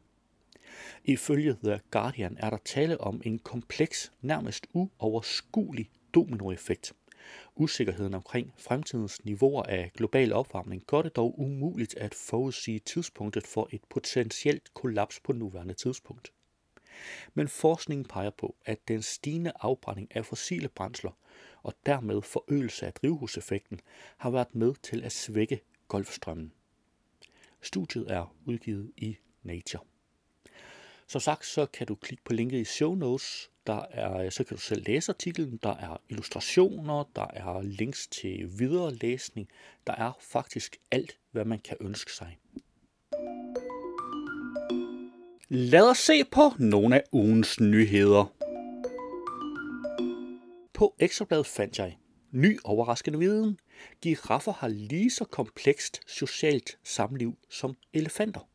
Ifølge 1.03 1.57
The 1.63 1.79
Guardian 1.91 2.37
er 2.39 2.49
der 2.49 2.57
tale 2.65 3.01
om 3.01 3.21
en 3.25 3.39
kompleks, 3.39 4.11
nærmest 4.21 4.67
uoverskuelig 4.73 5.89
dominoeffekt. 6.13 6.93
Usikkerheden 7.55 8.13
omkring 8.13 8.53
fremtidens 8.57 9.25
niveauer 9.25 9.63
af 9.63 9.91
global 9.95 10.33
opvarmning 10.33 10.83
gør 10.87 11.01
det 11.01 11.15
dog 11.15 11.39
umuligt 11.39 11.95
at 11.97 12.13
forudsige 12.13 12.79
tidspunktet 12.79 13.47
for 13.47 13.69
et 13.71 13.81
potentielt 13.89 14.73
kollaps 14.73 15.19
på 15.19 15.33
nuværende 15.33 15.73
tidspunkt. 15.73 16.31
Men 17.33 17.47
forskningen 17.47 18.05
peger 18.05 18.29
på, 18.29 18.55
at 18.65 18.87
den 18.87 19.01
stigende 19.01 19.51
afbrænding 19.59 20.15
af 20.15 20.25
fossile 20.25 20.69
brændsler 20.69 21.11
og 21.63 21.73
dermed 21.85 22.21
forøgelse 22.21 22.85
af 22.85 22.93
drivhuseffekten 22.93 23.79
har 24.17 24.29
været 24.29 24.55
med 24.55 24.73
til 24.83 25.03
at 25.03 25.11
svække 25.11 25.61
Golfstrømmen. 25.87 26.53
Studiet 27.61 28.11
er 28.11 28.35
udgivet 28.45 28.91
i 28.97 29.17
Nature. 29.43 29.90
Som 31.11 31.21
sagt, 31.21 31.45
så 31.45 31.65
kan 31.65 31.87
du 31.87 31.95
klikke 31.95 32.23
på 32.23 32.33
linket 32.33 32.57
i 32.57 32.63
show 32.63 32.95
notes. 32.95 33.49
Der 33.67 33.85
er, 33.91 34.29
så 34.29 34.43
kan 34.43 34.57
du 34.57 34.61
selv 34.61 34.83
læse 34.87 35.11
artiklen. 35.11 35.59
Der 35.63 35.75
er 35.75 36.01
illustrationer, 36.09 37.03
der 37.15 37.27
er 37.33 37.61
links 37.61 38.07
til 38.07 38.49
videre 38.59 38.95
læsning. 38.95 39.47
Der 39.87 39.93
er 39.93 40.11
faktisk 40.21 40.77
alt, 40.91 41.17
hvad 41.31 41.45
man 41.45 41.59
kan 41.59 41.77
ønske 41.81 42.11
sig. 42.13 42.37
Lad 45.49 45.89
os 45.89 45.97
se 45.97 46.23
på 46.31 46.41
nogle 46.59 46.95
af 46.95 47.03
ugens 47.11 47.59
nyheder. 47.59 48.33
På 50.73 50.95
Ekstrabladet 50.99 51.45
fandt 51.45 51.79
jeg 51.79 51.97
ny 52.31 52.59
overraskende 52.63 53.19
viden. 53.19 53.59
Giraffer 54.01 54.51
har 54.53 54.67
lige 54.67 55.11
så 55.11 55.25
komplekst 55.25 56.01
socialt 56.07 56.77
samliv 56.83 57.37
som 57.49 57.75
elefanter. 57.93 58.47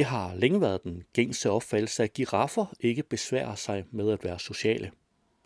Det 0.00 0.08
har 0.08 0.34
længe 0.34 0.60
været 0.60 0.84
den 0.84 1.02
gængse 1.12 1.50
opfattelse, 1.50 2.02
at 2.02 2.12
giraffer 2.12 2.66
ikke 2.80 3.02
besværer 3.02 3.54
sig 3.54 3.84
med 3.90 4.12
at 4.12 4.24
være 4.24 4.38
sociale. 4.38 4.90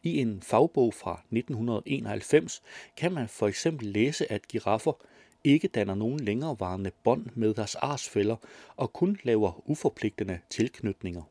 I 0.02 0.18
en 0.20 0.42
fagbog 0.42 0.94
fra 0.94 1.22
1991 1.32 2.62
kan 2.96 3.12
man 3.12 3.28
for 3.28 3.48
eksempel 3.48 3.86
læse, 3.86 4.32
at 4.32 4.48
giraffer 4.48 4.92
ikke 5.44 5.68
danner 5.68 5.94
nogen 5.94 6.20
længerevarende 6.20 6.90
bånd 7.04 7.26
med 7.34 7.54
deres 7.54 7.74
arsfælder 7.74 8.36
og 8.76 8.92
kun 8.92 9.18
laver 9.22 9.70
uforpligtende 9.70 10.38
tilknytninger. 10.50 11.22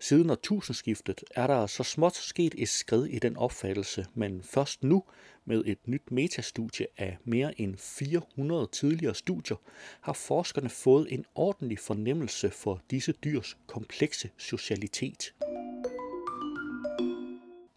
Siden 0.00 0.30
årtusindskiftet 0.30 1.24
er 1.30 1.46
der 1.46 1.66
så 1.66 1.82
småt 1.82 2.16
sket 2.16 2.54
et 2.58 2.68
skridt 2.68 3.12
i 3.12 3.18
den 3.18 3.36
opfattelse, 3.36 4.06
men 4.14 4.42
først 4.42 4.84
nu 4.84 5.04
med 5.44 5.62
et 5.66 5.88
nyt 5.88 6.10
metastudie 6.10 6.86
af 6.98 7.18
mere 7.24 7.60
end 7.60 7.76
400 7.76 8.68
tidligere 8.72 9.14
studier, 9.14 9.56
har 10.00 10.12
forskerne 10.12 10.68
fået 10.68 11.12
en 11.12 11.24
ordentlig 11.34 11.78
fornemmelse 11.78 12.50
for 12.50 12.80
disse 12.90 13.12
dyrs 13.12 13.56
komplekse 13.66 14.30
socialitet. 14.36 15.34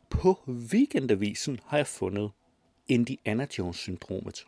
På 0.09 0.39
weekendavisen 0.47 1.59
har 1.65 1.77
jeg 1.77 1.87
fundet 1.87 2.31
Indiana 2.87 3.47
Jones-syndromet. 3.57 4.45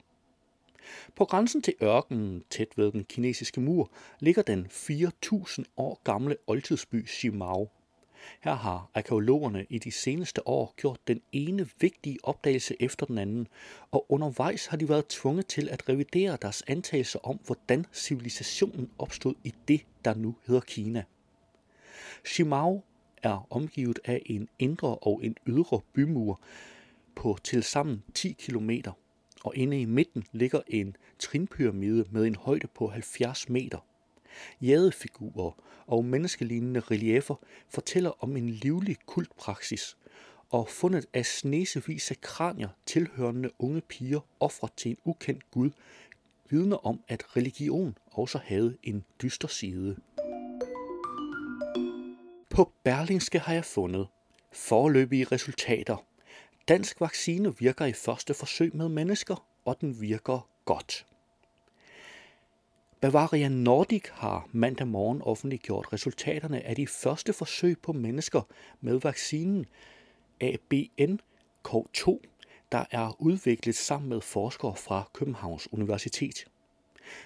På 1.15 1.25
grænsen 1.25 1.61
til 1.61 1.73
ørkenen, 1.83 2.43
tæt 2.49 2.77
ved 2.77 2.91
den 2.91 3.03
kinesiske 3.03 3.61
mur, 3.61 3.91
ligger 4.19 4.41
den 4.41 4.67
4.000 4.71 5.63
år 5.77 6.01
gamle 6.03 6.35
oldtidsby 6.47 7.07
Shimao. 7.07 7.69
Her 8.41 8.53
har 8.55 8.89
arkeologerne 8.93 9.65
i 9.69 9.79
de 9.79 9.91
seneste 9.91 10.47
år 10.47 10.73
gjort 10.77 10.99
den 11.07 11.21
ene 11.31 11.69
vigtige 11.79 12.17
opdagelse 12.23 12.75
efter 12.79 13.05
den 13.05 13.17
anden, 13.17 13.47
og 13.91 14.05
undervejs 14.09 14.65
har 14.65 14.77
de 14.77 14.89
været 14.89 15.07
tvunget 15.07 15.47
til 15.47 15.69
at 15.69 15.89
revidere 15.89 16.37
deres 16.41 16.63
antagelser 16.67 17.19
om, 17.23 17.39
hvordan 17.45 17.85
civilisationen 17.93 18.89
opstod 18.97 19.35
i 19.43 19.53
det, 19.67 19.81
der 20.05 20.13
nu 20.15 20.35
hedder 20.47 20.61
Kina. 20.61 21.03
Shimao 22.25 22.83
er 23.23 23.47
omgivet 23.49 23.99
af 24.05 24.21
en 24.25 24.49
indre 24.59 24.95
og 24.95 25.19
en 25.23 25.35
ydre 25.47 25.81
bymur 25.93 26.41
på 27.15 27.37
tilsammen 27.43 28.03
10 28.13 28.35
kilometer 28.39 28.91
og 29.47 29.55
inde 29.55 29.81
i 29.81 29.85
midten 29.85 30.23
ligger 30.31 30.61
en 30.67 30.95
trinpyramide 31.19 32.05
med 32.11 32.25
en 32.25 32.35
højde 32.35 32.67
på 32.67 32.87
70 32.87 33.49
meter. 33.49 33.77
Jadefigurer 34.61 35.51
og 35.87 36.05
menneskelignende 36.05 36.79
reliefer 36.79 37.35
fortæller 37.69 38.23
om 38.23 38.37
en 38.37 38.49
livlig 38.49 38.97
kultpraksis, 39.05 39.97
og 40.49 40.69
fundet 40.69 41.05
af 41.13 41.25
snesevis 41.25 42.11
af 42.11 42.21
kranier 42.21 42.69
tilhørende 42.85 43.49
unge 43.59 43.81
piger 43.81 44.19
ofret 44.39 44.73
til 44.77 44.91
en 44.91 44.97
ukendt 45.05 45.51
gud, 45.51 45.71
vidner 46.49 46.85
om, 46.85 46.99
at 47.07 47.37
religion 47.37 47.97
også 48.11 48.39
havde 48.43 48.77
en 48.83 49.05
dyster 49.21 49.47
side. 49.47 49.97
På 52.49 52.71
Berlingske 52.83 53.39
har 53.39 53.53
jeg 53.53 53.65
fundet 53.65 54.07
forløbige 54.53 55.23
resultater. 55.23 56.05
Dansk 56.67 57.01
vaccine 57.01 57.57
virker 57.57 57.85
i 57.85 57.93
første 57.93 58.33
forsøg 58.33 58.75
med 58.75 58.89
mennesker, 58.89 59.45
og 59.65 59.81
den 59.81 60.01
virker 60.01 60.49
godt. 60.65 61.05
Bavaria 63.01 63.49
Nordic 63.49 64.03
har 64.11 64.47
mandag 64.51 64.87
morgen 64.87 65.21
offentliggjort 65.21 65.93
resultaterne 65.93 66.65
af 66.65 66.75
de 66.75 66.87
første 66.87 67.33
forsøg 67.33 67.79
på 67.79 67.93
mennesker 67.93 68.41
med 68.81 68.99
vaccinen 68.99 69.65
ABNK2, 70.43 72.19
der 72.71 72.85
er 72.91 73.21
udviklet 73.21 73.75
sammen 73.75 74.09
med 74.09 74.21
forskere 74.21 74.75
fra 74.75 75.09
Københavns 75.13 75.73
Universitet. 75.73 76.45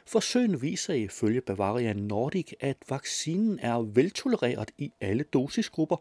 Forsøgene 0.05 0.61
viser 0.61 0.93
ifølge 0.93 1.41
Bavaria 1.41 1.93
Nordic, 1.93 2.51
at 2.59 2.77
vaccinen 2.89 3.59
er 3.59 3.77
veltolereret 3.77 4.71
i 4.77 4.91
alle 5.01 5.23
dosisgrupper, 5.23 5.97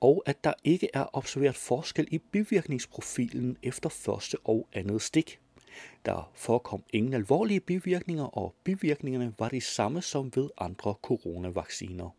og 0.00 0.22
at 0.26 0.44
der 0.44 0.52
ikke 0.64 0.88
er 0.94 1.16
observeret 1.16 1.56
forskel 1.56 2.08
i 2.10 2.18
bivirkningsprofilen 2.18 3.56
efter 3.62 3.88
første 3.88 4.36
og 4.44 4.68
andet 4.72 5.02
stik. 5.02 5.40
Der 6.06 6.30
forekom 6.34 6.82
ingen 6.92 7.14
alvorlige 7.14 7.60
bivirkninger, 7.60 8.24
og 8.24 8.54
bivirkningerne 8.64 9.34
var 9.38 9.48
de 9.48 9.60
samme 9.60 10.02
som 10.02 10.32
ved 10.34 10.50
andre 10.58 10.94
coronavacciner. 11.02 12.10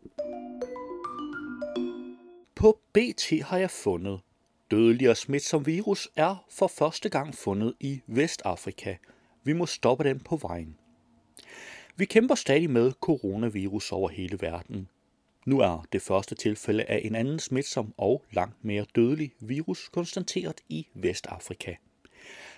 På 2.54 2.80
BT 2.92 3.42
har 3.42 3.58
jeg 3.58 3.70
fundet, 3.70 4.20
dødelig 4.70 5.10
og 5.10 5.16
smitsom 5.16 5.66
virus 5.66 6.08
er 6.16 6.46
for 6.50 6.66
første 6.66 7.08
gang 7.08 7.34
fundet 7.34 7.74
i 7.80 8.00
Vestafrika. 8.06 8.96
Vi 9.44 9.52
må 9.52 9.66
stoppe 9.66 10.04
den 10.04 10.20
på 10.20 10.36
vejen. 10.36 10.76
Vi 11.96 12.04
kæmper 12.04 12.34
stadig 12.34 12.70
med 12.70 12.92
coronavirus 12.92 13.92
over 13.92 14.08
hele 14.08 14.38
verden. 14.40 14.88
Nu 15.46 15.60
er 15.60 15.84
det 15.92 16.02
første 16.02 16.34
tilfælde 16.34 16.84
af 16.84 17.00
en 17.04 17.14
anden 17.14 17.38
smitsom 17.38 17.94
og 17.96 18.24
langt 18.32 18.64
mere 18.64 18.86
dødelig 18.94 19.32
virus 19.40 19.88
konstateret 19.88 20.60
i 20.68 20.86
Vestafrika. 20.94 21.74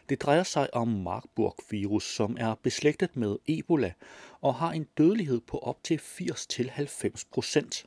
Det 0.09 0.23
drejer 0.23 0.43
sig 0.43 0.75
om 0.75 0.89
Marburg-virus, 0.89 2.15
som 2.15 2.37
er 2.41 2.55
beslægtet 2.55 3.17
med 3.17 3.37
Ebola 3.47 3.93
og 4.41 4.55
har 4.55 4.73
en 4.73 4.87
dødelighed 4.99 5.41
på 5.41 5.59
op 5.59 5.85
til 5.85 5.97
80-90 5.97 7.25
procent. 7.33 7.87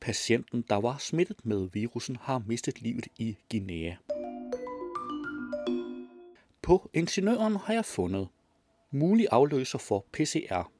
Patienten, 0.00 0.64
der 0.68 0.76
var 0.76 0.96
smittet 0.98 1.46
med 1.46 1.68
virusen, 1.72 2.16
har 2.20 2.42
mistet 2.46 2.82
livet 2.82 3.06
i 3.18 3.36
Guinea. 3.50 3.94
På 6.62 6.90
ingeniøren 6.92 7.56
har 7.56 7.74
jeg 7.74 7.84
fundet 7.84 8.28
mulig 8.90 9.26
afløser 9.30 9.78
for 9.78 10.06
PCR. 10.12 10.72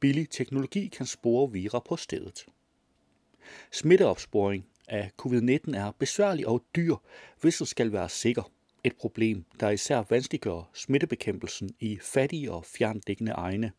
Billig 0.00 0.30
teknologi 0.30 0.86
kan 0.86 1.06
spore 1.06 1.52
vira 1.52 1.78
på 1.78 1.96
stedet. 1.96 2.46
Smitteopsporing 3.72 4.66
af 4.88 5.10
covid-19 5.22 5.76
er 5.76 5.92
besværlig 5.98 6.48
og 6.48 6.64
dyr, 6.76 6.94
hvis 7.40 7.56
det 7.56 7.68
skal 7.68 7.92
være 7.92 8.08
sikker. 8.08 8.50
Et 8.84 8.96
problem, 8.96 9.44
der 9.60 9.70
især 9.70 10.02
vanskeliggør 10.10 10.70
smittebekæmpelsen 10.74 11.70
i 11.80 11.98
fattige 12.02 12.52
og 12.52 12.64
fjernliggende 12.64 13.32
egne. 13.32 13.72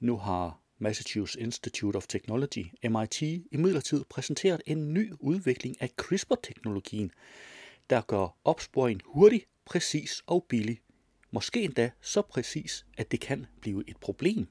Nu 0.00 0.16
har 0.16 0.60
Massachusetts 0.78 1.44
Institute 1.44 1.96
of 1.96 2.06
Technology, 2.06 2.66
MIT, 2.90 3.22
imidlertid 3.52 4.04
præsenteret 4.04 4.62
en 4.66 4.94
ny 4.94 5.12
udvikling 5.20 5.82
af 5.82 5.90
CRISPR-teknologien, 5.96 7.10
der 7.90 8.00
gør 8.00 8.36
opsporing 8.44 9.00
hurtig, 9.04 9.42
præcis 9.64 10.22
og 10.26 10.46
billig. 10.48 10.80
Måske 11.30 11.62
endda 11.62 11.90
så 12.00 12.22
præcis, 12.22 12.86
at 12.98 13.10
det 13.10 13.20
kan 13.20 13.46
blive 13.60 13.84
et 13.88 13.96
problem. 13.96 14.48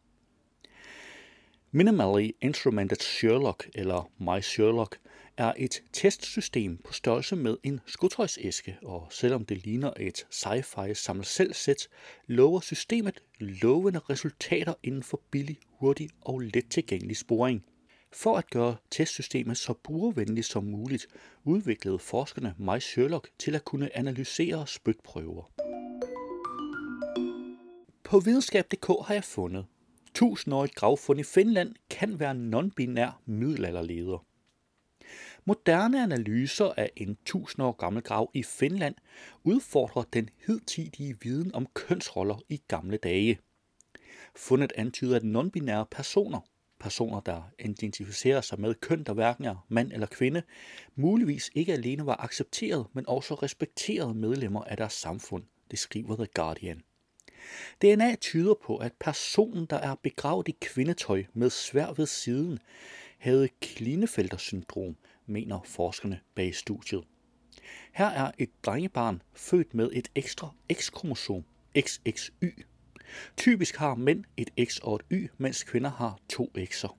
Minimally 1.75 2.31
Instrumented 2.41 2.97
Sherlock, 2.97 3.69
eller 3.73 4.11
My 4.19 4.41
Sherlock, 4.41 4.97
er 5.37 5.53
et 5.57 5.83
testsystem 5.93 6.77
på 6.77 6.93
størrelse 6.93 7.35
med 7.35 7.57
en 7.63 7.79
skotøjsæske, 7.85 8.77
og 8.83 9.07
selvom 9.09 9.45
det 9.45 9.65
ligner 9.65 9.93
et 9.99 10.25
sci-fi 10.31 10.93
samlet 10.93 11.55
sæt, 11.55 11.87
lover 12.27 12.59
systemet 12.59 13.23
lovende 13.39 13.99
resultater 13.99 14.73
inden 14.83 15.03
for 15.03 15.21
billig, 15.31 15.57
hurtig 15.69 16.09
og 16.21 16.39
let 16.39 16.65
tilgængelig 16.69 17.17
sporing. 17.17 17.65
For 18.13 18.37
at 18.37 18.49
gøre 18.49 18.75
testsystemet 18.91 19.57
så 19.57 19.73
brugervenligt 19.73 20.47
som 20.47 20.63
muligt, 20.63 21.07
udviklede 21.43 21.99
forskerne 21.99 22.55
My 22.57 22.79
Sherlock 22.79 23.29
til 23.39 23.55
at 23.55 23.65
kunne 23.65 23.97
analysere 23.97 24.67
spytprøver. 24.67 25.51
På 28.03 28.19
videnskab.dk 28.19 28.87
har 29.07 29.13
jeg 29.13 29.23
fundet, 29.23 29.65
tusindårigt 30.15 30.75
gravfund 30.75 31.19
i 31.19 31.23
Finland 31.23 31.75
kan 31.89 32.19
være 32.19 32.35
non-binær 32.35 33.21
middelalderleder. 33.25 34.25
Moderne 35.45 36.03
analyser 36.03 36.73
af 36.77 36.91
en 36.95 37.17
tusind 37.25 37.65
år 37.65 37.71
gammel 37.71 38.03
grav 38.03 38.31
i 38.33 38.43
Finland 38.43 38.95
udfordrer 39.43 40.03
den 40.03 40.29
hidtidige 40.47 41.17
viden 41.21 41.55
om 41.55 41.67
kønsroller 41.73 42.37
i 42.49 42.61
gamle 42.67 42.97
dage. 42.97 43.39
Fundet 44.35 44.73
antyder, 44.75 45.15
at 45.15 45.23
non-binære 45.23 45.85
personer, 45.91 46.39
personer 46.79 47.19
der 47.19 47.41
identificerer 47.59 48.41
sig 48.41 48.59
med 48.61 48.73
køn, 48.73 49.03
der 49.03 49.13
hverken 49.13 49.45
er 49.45 49.65
mand 49.69 49.91
eller 49.91 50.07
kvinde, 50.07 50.43
muligvis 50.95 51.49
ikke 51.55 51.73
alene 51.73 52.05
var 52.05 52.23
accepteret, 52.23 52.85
men 52.93 53.09
også 53.09 53.33
respekterede 53.35 54.13
medlemmer 54.13 54.63
af 54.63 54.77
deres 54.77 54.93
samfund, 54.93 55.43
det 55.71 55.79
skriver 55.79 56.15
The 56.15 56.27
Guardian. 56.33 56.81
DNA 57.81 58.15
tyder 58.15 58.53
på, 58.63 58.77
at 58.77 58.93
personen, 58.99 59.65
der 59.65 59.77
er 59.77 59.95
begravet 60.03 60.47
i 60.47 60.55
kvindetøj 60.61 61.23
med 61.33 61.49
svær 61.49 61.93
ved 61.93 62.05
siden, 62.05 62.59
havde 63.17 63.49
Klinefelter-syndrom, 63.61 64.95
mener 65.25 65.61
forskerne 65.65 66.19
bag 66.35 66.55
studiet. 66.55 67.03
Her 67.93 68.05
er 68.07 68.31
et 68.37 68.49
drengebarn 68.65 69.21
født 69.33 69.73
med 69.73 69.89
et 69.93 70.07
ekstra 70.15 70.49
X-kromosom, 70.73 71.43
XXY. 71.79 72.45
Typisk 73.37 73.75
har 73.75 73.95
mænd 73.95 74.23
et 74.37 74.49
X 74.63 74.77
og 74.77 74.95
et 74.95 75.01
Y, 75.11 75.29
mens 75.37 75.63
kvinder 75.63 75.89
har 75.89 76.19
to 76.29 76.51
X'er. 76.57 76.95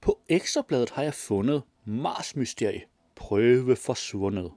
På 0.00 0.20
Ekstrabladet 0.28 0.90
har 0.90 1.02
jeg 1.02 1.14
fundet 1.14 1.62
Mars-mysterie, 1.84 2.82
prøve 3.14 3.76
forsvundet. 3.76 4.52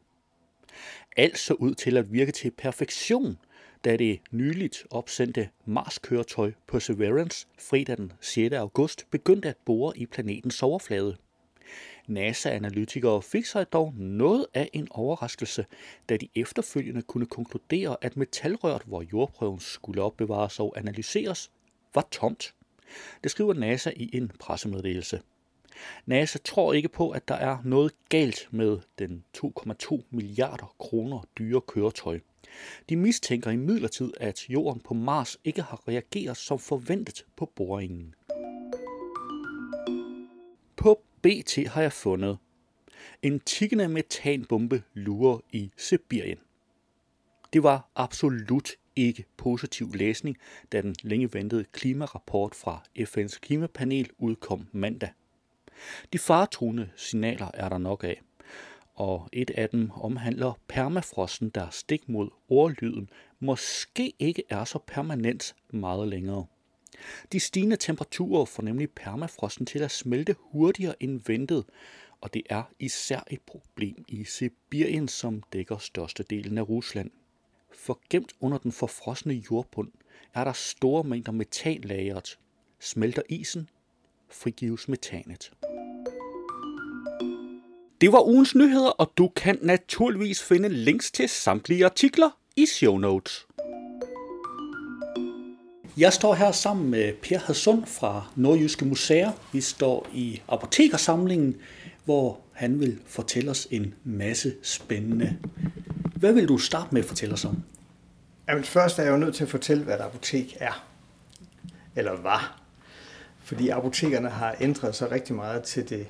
Alt 1.18 1.38
så 1.38 1.54
ud 1.54 1.76
til 1.76 1.98
at 1.98 2.14
virke 2.14 2.32
til 2.32 2.52
perfektion, 2.52 3.38
da 3.86 3.98
det 3.98 4.20
nyligt 4.32 4.84
opsendte 4.92 5.50
Mars-køretøj 5.66 6.52
Perseverance 6.68 7.48
fredag 7.60 7.98
den 7.98 8.12
6. 8.22 8.54
august 8.54 9.06
begyndte 9.12 9.50
at 9.50 9.58
bore 9.66 9.98
i 9.98 10.06
planetens 10.06 10.64
overflade. 10.64 11.18
NASA-analytikere 12.08 13.22
fik 13.22 13.46
sig 13.46 13.72
dog 13.74 13.94
noget 13.98 14.46
af 14.54 14.70
en 14.74 14.88
overraskelse, 14.92 15.66
da 16.10 16.18
de 16.18 16.28
efterfølgende 16.36 17.02
kunne 17.02 17.26
konkludere, 17.26 17.98
at 18.02 18.18
metalrøret, 18.18 18.82
hvor 18.86 19.04
jordprøven 19.14 19.60
skulle 19.60 20.02
opbevares 20.02 20.60
og 20.60 20.74
analyseres, 20.78 21.52
var 21.94 22.08
tomt. 22.12 22.54
Det 23.24 23.32
skriver 23.32 23.54
NASA 23.54 23.92
i 23.96 24.10
en 24.14 24.32
pressemeddelelse. 24.40 25.22
NASA 26.06 26.40
tror 26.46 26.74
ikke 26.74 26.90
på, 26.90 27.10
at 27.10 27.28
der 27.28 27.36
er 27.36 27.58
noget 27.64 27.92
galt 28.10 28.48
med 28.52 28.80
den 29.00 29.24
2,2 29.38 30.02
milliarder 30.10 30.76
kroner 30.80 31.24
dyre 31.38 31.62
køretøj. 31.62 32.20
De 32.90 32.96
mistænker 32.96 33.52
imidlertid, 33.52 34.14
at 34.18 34.50
jorden 34.50 34.82
på 34.82 34.94
Mars 34.94 35.38
ikke 35.44 35.62
har 35.62 35.88
reageret 35.88 36.38
som 36.38 36.60
forventet 36.60 37.26
på 37.36 37.52
boringen. 37.56 38.16
På 40.76 41.02
BT 41.22 41.68
har 41.68 41.82
jeg 41.82 41.94
fundet 41.94 42.38
en 43.22 43.40
tikkende 43.40 43.88
metanbombe 43.88 44.84
lurer 44.94 45.40
i 45.52 45.72
Sibirien. 45.78 46.38
Det 47.54 47.64
var 47.64 47.90
absolut 47.96 48.72
ikke 48.96 49.26
positiv 49.38 49.94
læsning, 49.94 50.38
da 50.72 50.82
den 50.82 50.96
længe 51.04 51.34
ventede 51.34 51.64
klimarapport 51.64 52.56
fra 52.56 52.84
FN's 53.00 53.40
klimapanel 53.40 54.10
udkom 54.18 54.68
mandag. 54.72 55.10
De 56.14 56.20
faretruende 56.20 56.90
signaler 56.96 57.52
er 57.54 57.70
der 57.70 57.78
nok 57.78 58.04
af, 58.04 58.22
og 58.94 59.30
et 59.32 59.50
af 59.50 59.70
dem 59.70 59.92
omhandler 59.92 60.60
permafrosten, 60.68 61.50
der 61.50 61.70
stik 61.70 62.10
mod 62.10 62.30
ordlyden 62.50 63.10
måske 63.40 64.14
ikke 64.20 64.44
er 64.50 64.64
så 64.64 64.80
permanent 64.88 65.56
meget 65.70 66.08
længere. 66.08 66.46
De 67.32 67.40
stigende 67.40 67.78
temperaturer 67.78 68.46
får 68.46 68.64
nemlig 68.64 68.90
permafrosten 68.92 69.66
til 69.66 69.80
at 69.80 69.92
smelte 69.92 70.36
hurtigere 70.40 71.04
end 71.04 71.22
ventet, 71.28 71.66
og 72.22 72.34
det 72.34 72.42
er 72.50 72.64
især 72.80 73.24
et 73.32 73.42
problem 73.42 74.06
i 74.08 74.24
Sibirien, 74.24 75.08
som 75.08 75.44
dækker 75.54 75.78
størstedelen 75.78 76.58
af 76.58 76.70
Rusland. 76.70 77.12
For 77.74 78.02
gemt 78.10 78.34
under 78.40 78.58
den 78.58 78.72
forfrosne 78.72 79.34
jordbund 79.34 79.92
er 80.34 80.44
der 80.44 80.54
store 80.54 81.04
mængder 81.04 81.32
metan 81.32 81.82
lagret. 81.82 82.40
Smelter 82.80 83.22
isen, 83.30 83.70
frigives 84.32 84.88
metanet. 84.88 85.52
Det 88.02 88.12
var 88.12 88.28
ugens 88.28 88.56
nyheder, 88.56 88.90
og 88.90 89.12
du 89.18 89.28
kan 89.36 89.58
naturligvis 89.62 90.44
finde 90.44 90.70
links 90.70 91.12
til 91.12 91.30
samtlige 91.30 91.86
artikler 91.86 92.30
i 92.56 92.66
show 92.66 92.98
notes. 92.98 93.48
Jeg 95.98 96.14
står 96.14 96.34
her 96.34 96.52
sammen 96.52 96.90
med 96.90 97.14
Per 97.14 97.40
Hadsund 97.40 97.86
fra 97.86 98.28
Nordjyske 98.36 98.86
Museer. 98.86 99.32
Vi 99.54 99.62
står 99.62 100.08
i 100.14 100.42
apotekersamlingen, 100.48 101.56
hvor 102.06 102.40
han 102.52 102.80
vil 102.80 103.00
fortælle 103.06 103.52
os 103.52 103.68
en 103.72 103.94
masse 104.04 104.54
spændende. 104.62 105.38
Hvad 106.16 106.34
vil 106.34 106.48
du 106.48 106.58
starte 106.58 106.88
med 106.92 107.02
at 107.02 107.08
fortælle 107.08 107.34
os 107.34 107.46
om? 107.46 107.58
Jamen 108.48 108.64
først 108.64 109.00
er 109.00 109.04
jeg 109.04 109.12
jo 109.12 109.18
nødt 109.18 109.36
til 109.36 109.44
at 109.44 109.50
fortælle, 109.50 109.84
hvad 109.84 109.96
et 109.96 110.02
apotek 110.02 110.58
er. 110.60 110.86
Eller 111.96 112.22
var. 112.22 112.65
Fordi 113.46 113.70
apotekerne 113.70 114.30
har 114.30 114.56
ændret 114.60 114.96
sig 114.96 115.12
rigtig 115.12 115.36
meget 115.36 115.64
til 115.64 115.90
det 115.90 116.08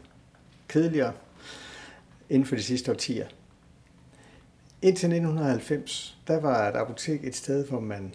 kedeligere 0.67 1.13
inden 2.29 2.45
for 2.45 2.55
de 2.55 2.63
sidste 2.63 2.91
årtier. 2.91 3.27
Indtil 4.81 5.07
1990, 5.07 6.17
der 6.27 6.39
var 6.39 6.69
et 6.69 6.75
apotek 6.75 7.23
et 7.23 7.35
sted, 7.35 7.67
hvor 7.67 7.79
man 7.79 8.13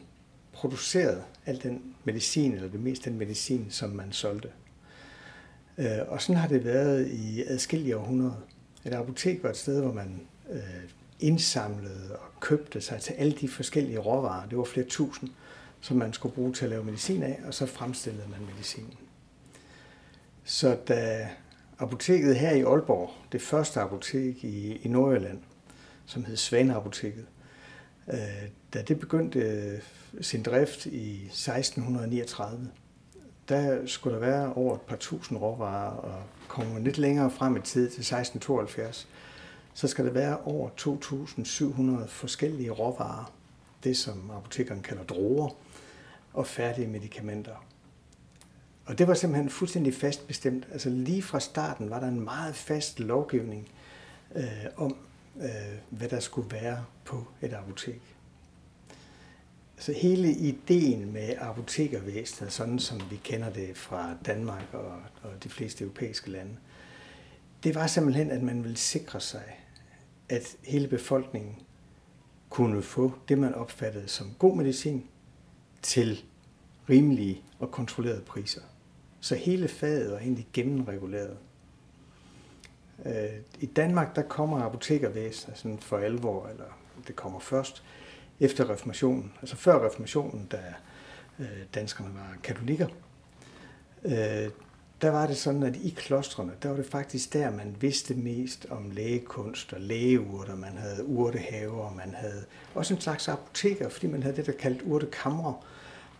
producerede 0.52 1.22
al 1.46 1.62
den 1.62 1.94
medicin, 2.04 2.54
eller 2.54 2.68
det 2.68 2.80
meste 2.80 3.10
den 3.10 3.18
medicin, 3.18 3.66
som 3.70 3.90
man 3.90 4.12
solgte. 4.12 4.48
Øh, 5.78 5.98
og 6.08 6.22
sådan 6.22 6.40
har 6.40 6.48
det 6.48 6.64
været 6.64 7.08
i 7.08 7.42
adskillige 7.46 7.96
århundreder. 7.96 8.46
Et 8.84 8.94
apotek 8.94 9.42
var 9.42 9.50
et 9.50 9.56
sted, 9.56 9.80
hvor 9.82 9.92
man 9.92 10.20
øh, 10.50 10.60
indsamlede 11.20 12.16
og 12.16 12.40
købte 12.40 12.80
sig 12.80 13.00
til 13.00 13.12
alle 13.12 13.32
de 13.32 13.48
forskellige 13.48 13.98
råvarer. 13.98 14.48
Det 14.48 14.58
var 14.58 14.64
flere 14.64 14.86
tusind, 14.86 15.30
som 15.80 15.96
man 15.96 16.12
skulle 16.12 16.34
bruge 16.34 16.52
til 16.52 16.64
at 16.64 16.70
lave 16.70 16.84
medicin 16.84 17.22
af, 17.22 17.40
og 17.46 17.54
så 17.54 17.66
fremstillede 17.66 18.28
man 18.28 18.48
medicinen. 18.52 18.94
Så 20.50 20.76
da 20.88 21.28
apoteket 21.78 22.36
her 22.36 22.50
i 22.50 22.62
Aalborg, 22.62 23.10
det 23.32 23.42
første 23.42 23.80
apotek 23.80 24.44
i, 24.44 24.76
i 24.76 24.88
Nordjylland, 24.88 25.38
som 26.06 26.24
hed 26.24 26.36
Svaneapoteket, 26.36 27.26
øh, 28.12 28.18
da 28.74 28.82
det 28.82 29.00
begyndte 29.00 29.38
øh, 29.38 29.80
sin 30.20 30.42
drift 30.42 30.86
i 30.86 31.24
1639, 31.24 32.70
der 33.48 33.86
skulle 33.86 34.14
der 34.14 34.20
være 34.20 34.52
over 34.52 34.74
et 34.74 34.80
par 34.80 34.96
tusind 34.96 35.38
råvarer, 35.38 35.90
og 35.90 36.22
kommer 36.48 36.78
lidt 36.78 36.98
længere 36.98 37.30
frem 37.30 37.56
i 37.56 37.60
tid 37.60 37.82
til 37.82 38.00
1672, 38.00 39.08
så 39.74 39.88
skal 39.88 40.04
der 40.04 40.12
være 40.12 40.40
over 40.40 40.68
2.700 40.80 42.06
forskellige 42.08 42.70
råvarer, 42.70 43.32
det 43.84 43.96
som 43.96 44.30
apotekeren 44.30 44.82
kalder 44.82 45.04
droger, 45.04 45.56
og 46.32 46.46
færdige 46.46 46.88
medicamenter. 46.88 47.69
Og 48.90 48.98
det 48.98 49.08
var 49.08 49.14
simpelthen 49.14 49.50
fuldstændig 49.50 49.94
fast 49.94 50.26
bestemt. 50.26 50.68
Altså 50.72 50.90
lige 50.90 51.22
fra 51.22 51.40
starten 51.40 51.90
var 51.90 52.00
der 52.00 52.08
en 52.08 52.20
meget 52.20 52.54
fast 52.54 53.00
lovgivning 53.00 53.68
øh, 54.36 54.44
om, 54.76 54.96
øh, 55.36 55.48
hvad 55.90 56.08
der 56.08 56.20
skulle 56.20 56.50
være 56.50 56.84
på 57.04 57.26
et 57.42 57.52
apotek. 57.52 58.00
Så 59.78 59.92
hele 59.92 60.32
ideen 60.32 61.12
med 61.12 61.34
apotekervæsenet, 61.38 62.52
sådan 62.52 62.78
som 62.78 63.00
vi 63.10 63.16
kender 63.16 63.50
det 63.50 63.76
fra 63.76 64.14
Danmark 64.26 64.64
og, 64.72 64.92
og 65.22 65.44
de 65.44 65.48
fleste 65.48 65.84
europæiske 65.84 66.30
lande, 66.30 66.56
det 67.64 67.74
var 67.74 67.86
simpelthen, 67.86 68.30
at 68.30 68.42
man 68.42 68.62
ville 68.62 68.76
sikre 68.76 69.20
sig, 69.20 69.58
at 70.28 70.56
hele 70.64 70.88
befolkningen 70.88 71.54
kunne 72.48 72.82
få 72.82 73.12
det, 73.28 73.38
man 73.38 73.54
opfattede 73.54 74.08
som 74.08 74.34
god 74.38 74.56
medicin, 74.56 75.06
til 75.82 76.24
rimelige 76.88 77.42
og 77.58 77.70
kontrollerede 77.70 78.22
priser. 78.22 78.60
Så 79.20 79.34
hele 79.34 79.68
faget 79.68 80.12
var 80.12 80.18
egentlig 80.18 80.46
gennemreguleret. 80.52 81.36
Øh, 83.06 83.30
I 83.60 83.66
Danmark 83.66 84.16
der 84.16 84.22
kommer 84.22 84.62
apotekervæsenet 84.62 85.58
sådan 85.58 85.72
altså 85.72 85.88
for 85.88 85.98
alvor, 85.98 86.46
eller 86.46 86.78
det 87.06 87.16
kommer 87.16 87.40
først 87.40 87.82
efter 88.40 88.70
reformationen. 88.70 89.32
Altså 89.40 89.56
før 89.56 89.86
reformationen, 89.86 90.46
da 90.46 90.74
øh, 91.38 91.46
danskerne 91.74 92.14
var 92.14 92.36
katolikker, 92.42 92.88
øh, 94.04 94.50
der 95.02 95.10
var 95.10 95.26
det 95.26 95.36
sådan, 95.36 95.62
at 95.62 95.76
i 95.76 95.94
klostrene, 95.96 96.52
der 96.62 96.68
var 96.68 96.76
det 96.76 96.86
faktisk 96.86 97.32
der, 97.32 97.50
man 97.50 97.76
vidste 97.80 98.14
mest 98.14 98.66
om 98.70 98.90
lægekunst 98.90 99.72
og 99.72 99.80
lægeurter. 99.80 100.56
Man 100.56 100.76
havde 100.76 101.06
urtehaver, 101.06 101.94
man 101.94 102.14
havde 102.14 102.44
også 102.74 102.94
en 102.94 103.00
slags 103.00 103.28
apoteker, 103.28 103.88
fordi 103.88 104.06
man 104.06 104.22
havde 104.22 104.36
det, 104.36 104.46
der 104.46 104.52
kaldt 104.52 104.82
urtekamre. 104.82 105.54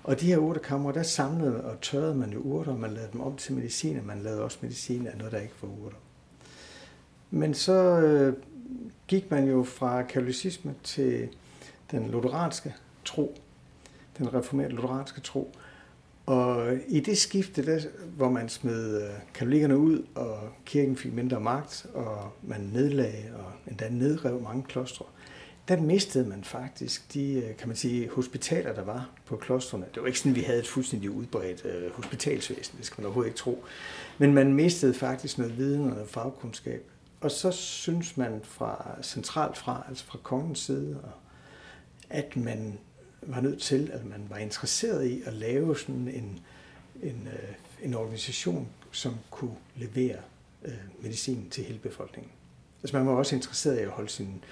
Og 0.05 0.21
de 0.21 0.27
her 0.27 0.39
urtekammer, 0.39 0.93
der 0.93 1.03
samlede 1.03 1.65
og 1.65 1.81
tørrede 1.81 2.15
man 2.15 2.33
jo 2.33 2.39
urter, 2.39 2.73
og 2.73 2.79
man 2.79 2.91
lavede 2.91 3.13
dem 3.13 3.21
om 3.21 3.37
til 3.37 3.55
medicin, 3.55 3.99
og 3.99 4.05
man 4.05 4.23
lavede 4.23 4.43
også 4.43 4.59
medicin 4.61 5.07
af 5.07 5.19
noget, 5.19 5.33
der 5.33 5.41
ikke 5.41 5.55
var 5.63 5.69
urter. 5.69 5.97
Men 7.31 7.55
så 7.55 7.73
øh, 8.01 8.35
gik 9.09 9.31
man 9.31 9.49
jo 9.49 9.63
fra 9.63 10.03
katolicisme 10.03 10.75
til 10.83 11.29
den 11.91 12.11
lutheranske 12.11 12.75
tro, 13.05 13.39
den 14.19 14.35
reformerede 14.35 14.73
lutheranske 14.73 15.21
tro, 15.21 15.55
og 16.27 16.73
i 16.89 17.01
det 17.01 17.19
skifte, 17.19 17.67
der, 17.67 17.81
hvor 18.17 18.31
man 18.31 18.49
smed 18.49 19.03
øh, 19.03 19.11
katolikkerne 19.35 19.79
ud, 19.79 20.03
og 20.15 20.39
kirken 20.65 20.97
fik 20.97 21.13
mindre 21.13 21.41
magt, 21.41 21.87
og 21.95 22.33
man 22.43 22.61
nedlagde 22.61 23.25
og 23.35 23.53
endda 23.71 23.89
nedrev 23.89 24.43
mange 24.43 24.63
klostre, 24.63 25.05
der 25.71 25.81
mistede 25.81 26.29
man 26.29 26.45
faktisk 26.45 27.15
de, 27.15 27.33
øh, 27.33 27.57
kan 27.57 27.69
man 27.69 27.77
sige, 27.77 28.09
hospitaler, 28.09 28.75
der 28.75 28.83
var 28.83 29.11
på 29.27 29.37
klostrene. 29.37 29.87
Det 29.95 30.03
var 30.03 30.07
ikke 30.07 30.19
sådan, 30.19 30.33
at 30.33 30.37
vi 30.37 30.43
havde 30.43 30.59
et 30.59 30.67
fuldstændig 30.67 31.11
udbredt 31.11 31.65
øh, 31.65 31.93
hospitalsvæsen, 31.93 32.79
det 32.79 32.87
skal 32.87 33.01
man 33.01 33.07
overhovedet 33.07 33.29
ikke 33.29 33.39
tro. 33.39 33.65
Men 34.19 34.35
man 34.35 34.55
mistede 34.55 34.95
faktisk 34.95 35.39
noget 35.39 35.59
viden 35.59 35.81
og 35.81 35.91
noget 35.91 36.09
fagkundskab. 36.09 36.83
Og 37.21 37.31
så 37.31 37.51
synes 37.51 38.17
man 38.17 38.41
fra 38.43 38.97
centralt 39.03 39.57
fra, 39.57 39.85
altså 39.89 40.05
fra 40.05 40.19
kongens 40.23 40.59
side, 40.59 40.99
at 42.11 42.37
man 42.37 42.79
var 43.23 43.41
nødt 43.41 43.61
til, 43.61 43.91
at 43.93 44.07
man 44.07 44.27
var 44.29 44.37
interesseret 44.37 45.07
i 45.07 45.23
at 45.27 45.33
lave 45.33 45.79
sådan 45.79 46.09
en, 46.09 46.41
en, 47.03 47.29
øh, 47.33 47.55
en 47.83 47.95
organisation, 47.95 48.69
som 48.91 49.17
kunne 49.31 49.57
levere 49.77 50.17
øh, 50.65 50.73
medicin 51.03 51.51
til 51.51 51.65
hele 51.65 51.79
befolkningen. 51.79 52.33
Altså 52.83 52.97
man 52.97 53.07
var 53.07 53.12
også 53.12 53.37
interesseret 53.37 53.79
i 53.79 53.83
at 53.83 53.88
holde 53.88 54.09
sin 54.09 54.45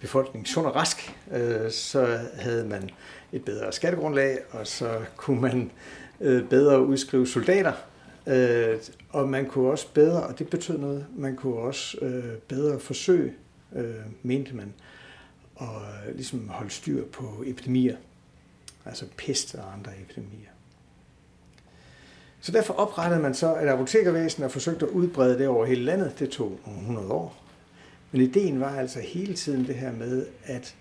befolkning 0.00 0.46
sund 0.48 0.66
og 0.66 0.76
rask, 0.76 1.16
øh, 1.32 1.70
så 1.70 2.18
havde 2.34 2.66
man 2.66 2.90
et 3.32 3.44
bedre 3.44 3.72
skattegrundlag, 3.72 4.38
og 4.50 4.66
så 4.66 5.00
kunne 5.16 5.40
man 5.40 5.70
øh, 6.20 6.48
bedre 6.48 6.86
udskrive 6.86 7.26
soldater, 7.26 7.72
øh, 8.26 8.78
og 9.10 9.28
man 9.28 9.46
kunne 9.46 9.70
også 9.70 9.86
bedre, 9.94 10.22
og 10.22 10.38
det 10.38 10.50
betød 10.50 10.78
noget, 10.78 11.06
man 11.16 11.36
kunne 11.36 11.56
også 11.56 11.98
bedre 12.48 12.80
forsøge, 12.80 13.34
mente 14.22 14.54
man, 14.54 14.74
og 15.56 15.82
ligesom 16.14 16.48
holde 16.48 16.70
styr 16.70 17.04
på 17.04 17.44
epidemier 17.46 17.96
altså 18.84 19.06
pest 19.16 19.54
og 19.54 19.72
andre 19.72 19.92
epidemier. 20.02 20.48
Så 22.40 22.52
derfor 22.52 22.74
oprettede 22.74 23.22
man 23.22 23.34
så 23.34 23.56
et 23.56 23.68
apotekervæsen 23.68 24.44
og 24.44 24.50
forsøgte 24.50 24.86
at 24.86 24.92
udbrede 24.92 25.38
det 25.38 25.48
over 25.48 25.66
hele 25.66 25.84
landet. 25.84 26.18
Det 26.18 26.30
tog 26.30 26.58
nogle 26.66 26.80
hundrede 26.80 27.12
år. 27.12 27.43
Men 28.14 28.22
ideen 28.22 28.60
var 28.60 28.76
altså 28.76 29.00
hele 29.00 29.34
tiden 29.34 29.66
det 29.66 29.74
her 29.74 29.92
med, 29.92 30.26
at 30.44 30.76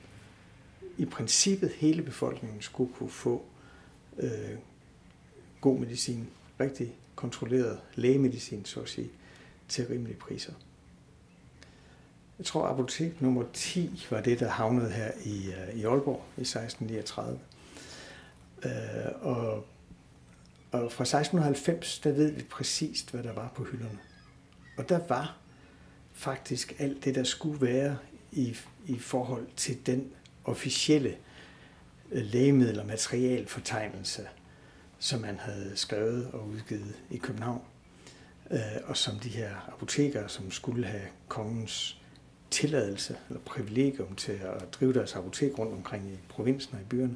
i 0.98 1.06
princippet 1.06 1.72
hele 1.72 2.02
befolkningen 2.02 2.62
skulle 2.62 2.93
kunne 2.93 3.10
få 3.10 3.46
øh, 4.17 4.58
god 5.62 5.80
medicin, 5.80 6.28
rigtig 6.60 6.96
kontrolleret 7.15 7.80
lægemedicin, 7.96 8.65
så 8.65 8.82
at 8.82 8.89
sige, 8.89 9.10
til 9.67 9.88
rimelige 9.88 10.17
priser. 10.17 10.54
Jeg 12.38 12.46
tror, 12.46 12.67
apotek 12.67 13.22
nummer 13.22 13.43
10 13.54 14.08
var 14.12 14.22
det, 14.22 14.39
der 14.39 14.50
havnede 14.50 14.91
her 14.91 15.12
i, 15.24 15.48
øh, 15.48 15.76
i 15.76 15.84
Aalborg 15.84 16.24
i 16.38 16.41
1639. 16.41 17.39
Øh, 18.63 18.72
og, 19.22 19.65
og 20.72 20.91
fra 20.91 21.04
1690, 21.04 22.00
der 22.00 22.12
ved 22.12 22.32
vi 22.32 22.43
præcist, 22.43 23.12
hvad 23.12 23.24
der 23.24 23.34
var 23.34 23.52
på 23.56 23.63
hylderne. 23.63 24.00
Og 24.78 24.89
der 24.89 25.00
var 25.08 25.43
faktisk 26.13 26.76
alt 26.80 27.06
det, 27.06 27.15
der 27.15 27.23
skulle 27.23 27.62
være 27.62 27.97
i, 28.32 28.58
i 28.86 28.99
forhold 28.99 29.47
til 29.56 29.86
den 29.86 30.12
officielle 30.45 31.17
øh, 32.12 32.26
lægemiddel- 32.26 32.80
og 32.80 32.86
materialfortegnelse, 32.86 34.28
som 34.99 35.21
man 35.21 35.39
havde 35.39 35.71
skrevet 35.76 36.32
og 36.34 36.47
udgivet 36.47 36.95
i 37.10 37.17
København, 37.17 37.62
øh, 38.52 38.60
og 38.84 38.97
som 38.97 39.19
de 39.19 39.30
her 39.30 39.73
apotekere, 39.73 40.30
som 40.30 40.52
skulle 40.52 40.86
have 40.86 41.08
kongens 41.28 42.02
tilladelse 42.52 43.17
eller 43.30 43.41
privilegium 43.41 44.15
til 44.15 44.32
at 44.32 44.73
drive 44.73 44.93
deres 44.93 45.15
apotek 45.15 45.60
rundt 45.60 45.73
omkring 45.73 46.12
i 46.12 46.17
provinsen 46.30 46.76
og 46.76 46.82
i 46.82 46.84
byerne, 46.84 47.15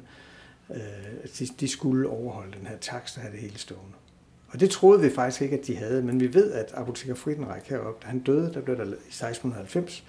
øh, 0.70 1.28
de, 1.38 1.46
de 1.60 1.68
skulle 1.68 2.08
overholde 2.08 2.58
den 2.58 2.66
her 2.66 2.78
takst 2.78 3.16
og 3.16 3.22
have 3.22 3.32
det 3.32 3.40
hele 3.40 3.58
stående. 3.58 3.94
Og 4.48 4.60
det 4.60 4.70
troede 4.70 5.00
vi 5.00 5.10
faktisk 5.10 5.42
ikke, 5.42 5.58
at 5.58 5.66
de 5.66 5.76
havde, 5.76 6.02
men 6.02 6.20
vi 6.20 6.34
ved, 6.34 6.52
at 6.52 6.72
apoteker 6.74 7.14
Friedenreich 7.14 7.70
heroppe, 7.70 8.02
da 8.02 8.06
han 8.06 8.20
døde, 8.20 8.54
der 8.54 8.60
blev 8.60 8.76
der, 8.76 8.84
i 8.84 8.88
1690, 8.88 10.04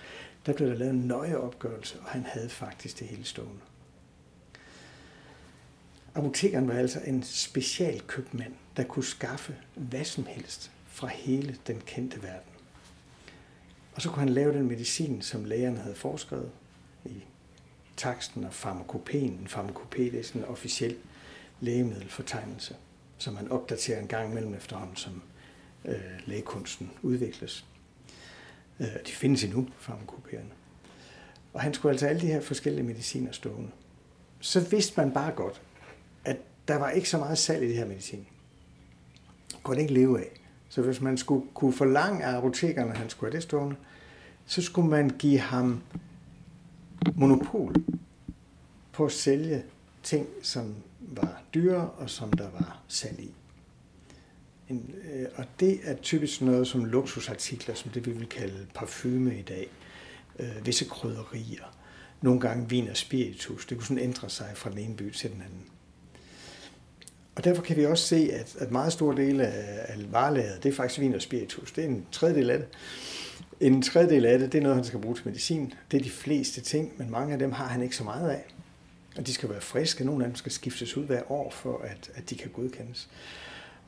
der 0.46 0.54
blev 0.54 0.70
der 0.70 0.76
lavet 0.76 0.94
en 0.94 1.00
nøje 1.00 1.38
opgørelse, 1.38 2.00
og 2.00 2.06
han 2.06 2.24
havde 2.24 2.50
faktisk 2.50 3.00
det 3.00 3.08
hele 3.08 3.26
stående. 3.26 3.62
Apotekeren 6.16 6.68
var 6.68 6.74
altså 6.74 7.00
en 7.06 7.24
specialkøbmand, 7.24 8.54
der 8.78 8.84
kunne 8.84 9.04
skaffe 9.04 9.56
hvad 9.76 10.04
som 10.04 10.26
helst 10.26 10.72
fra 10.88 11.08
hele 11.08 11.58
den 11.68 11.82
kendte 11.86 12.24
verden. 12.24 12.52
Og 13.96 14.02
så 14.02 14.10
kunne 14.10 14.20
han 14.20 14.30
lave 14.30 14.54
den 14.54 14.68
medicin, 14.68 15.22
som 15.22 15.46
lægerne 15.46 15.78
havde 15.80 15.96
foreskrevet 15.96 16.52
i 17.06 17.24
taksten 17.98 18.44
og 18.44 18.54
farmakopæen. 18.54 19.34
En 19.42 19.48
farmakopæ 19.48 20.04
det 20.04 20.20
er 20.20 20.24
sådan 20.24 20.42
en 20.42 20.48
officiel 20.48 20.96
lægemiddelfortegnelse, 21.60 22.76
som 23.20 23.34
man 23.34 23.52
opdaterer 23.52 24.00
en 24.00 24.08
gang 24.08 24.32
imellem 24.32 24.54
efterhånden, 24.54 24.96
som 24.96 25.22
øh, 25.86 25.96
lægekunsten 26.26 26.92
udvikles. 27.02 27.66
Øh, 28.80 28.88
de 29.08 29.12
findes 29.12 29.44
endnu, 29.44 29.68
farmakopierne. 29.80 30.50
Og 31.54 31.62
han 31.62 31.74
skulle 31.74 31.92
altså 31.92 32.08
alle 32.08 32.22
de 32.22 32.28
her 32.28 32.42
forskellige 32.42 32.84
mediciner 32.84 33.32
stående. 33.32 33.70
Så 34.40 34.60
vidste 34.60 34.94
man 34.98 35.12
bare 35.12 35.32
godt, 35.32 35.62
at 36.26 36.38
der 36.68 36.76
var 36.76 36.90
ikke 36.90 37.10
så 37.10 37.18
meget 37.18 37.38
salg 37.38 37.64
i 37.64 37.68
det 37.68 37.76
her 37.76 37.86
medicin. 37.86 38.28
Det 39.48 39.58
kunne 39.64 39.76
det 39.76 39.82
ikke 39.82 39.94
leve 39.94 40.20
af. 40.20 40.42
Så 40.70 40.82
hvis 40.82 41.02
man 41.02 41.18
skulle 41.18 41.46
kunne 41.54 41.74
forlange 41.74 42.24
af 42.24 42.38
apotekerne, 42.38 42.92
at 42.92 42.98
han 42.98 43.10
skulle 43.10 43.32
have 43.32 43.36
det 43.36 43.44
stående, 43.44 43.76
så 44.46 44.62
skulle 44.62 44.90
man 44.90 45.10
give 45.10 45.40
ham 45.40 45.82
monopol 47.16 47.76
på 48.92 49.06
at 49.06 49.12
sælge 49.12 49.64
ting, 50.04 50.28
som 50.42 50.76
var 51.12 51.42
dyre 51.54 51.90
og 51.90 52.10
som 52.10 52.34
der 52.34 52.50
var 52.50 52.82
salg 52.88 53.20
i. 53.20 53.34
En, 54.70 54.96
øh, 55.14 55.28
og 55.36 55.46
det 55.60 55.80
er 55.84 55.96
typisk 55.96 56.42
noget 56.42 56.68
som 56.68 56.86
luksusartikler, 56.86 57.76
som 57.76 57.92
det 57.92 58.06
vi 58.06 58.12
vil 58.12 58.28
kalde 58.28 58.68
parfume 58.76 59.40
i 59.40 59.42
dag. 59.42 59.68
Øh, 60.40 60.66
visse 60.66 60.86
krydderier. 60.86 61.76
Nogle 62.22 62.40
gange 62.40 62.70
vin 62.70 62.90
og 62.90 62.98
spiritus. 62.98 63.66
Det 63.66 63.78
kunne 63.78 63.88
sådan 63.88 64.04
ændre 64.04 64.30
sig 64.30 64.52
fra 64.56 64.70
den 64.70 64.78
ene 64.78 64.96
by 64.96 65.12
til 65.12 65.32
den 65.32 65.42
anden. 65.42 65.64
Og 67.36 67.44
derfor 67.44 67.62
kan 67.62 67.78
vi 67.78 67.86
også 67.86 68.08
se, 68.08 68.30
at, 68.34 68.56
at 68.60 68.72
meget 68.72 68.94
stor 68.94 69.12
del 69.12 69.42
af, 69.42 69.86
af 69.88 70.12
varelaget, 70.12 70.64
det 70.64 70.70
er 70.70 70.74
faktisk 70.74 71.00
vin 71.00 71.16
og 71.16 71.22
spiritus. 71.22 71.72
Det 71.72 71.84
er 71.84 71.88
en 71.88 72.06
tredjedel 72.12 72.50
af 72.50 72.58
det. 72.58 72.68
En 73.60 73.82
tredjedel 73.82 74.26
af 74.26 74.40
det, 74.40 74.52
det 74.52 74.58
er 74.58 74.62
noget, 74.62 74.76
han 74.76 74.86
skal 74.86 75.00
bruge 75.00 75.16
til 75.16 75.28
medicin. 75.28 75.74
Det 75.92 76.00
er 76.00 76.04
de 76.04 76.10
fleste 76.10 76.62
ting, 76.62 76.94
men 76.98 77.12
mange 77.12 77.34
af 77.34 77.40
dem 77.40 77.52
har 77.52 77.68
han 77.68 77.82
ikke 77.82 77.96
så 77.96 78.04
meget 78.04 78.30
af. 78.30 78.46
Og 79.20 79.28
de 79.28 79.34
skal 79.34 79.50
være 79.50 79.62
friske. 79.62 80.04
Nogle 80.04 80.24
af 80.24 80.30
dem 80.30 80.36
skal 80.36 80.52
skiftes 80.52 80.98
ud 80.98 81.06
hver 81.06 81.32
år, 81.32 81.52
for 81.52 81.82
at, 81.82 82.12
at 82.16 82.30
de 82.30 82.36
kan 82.36 82.50
godkendes. 82.50 83.10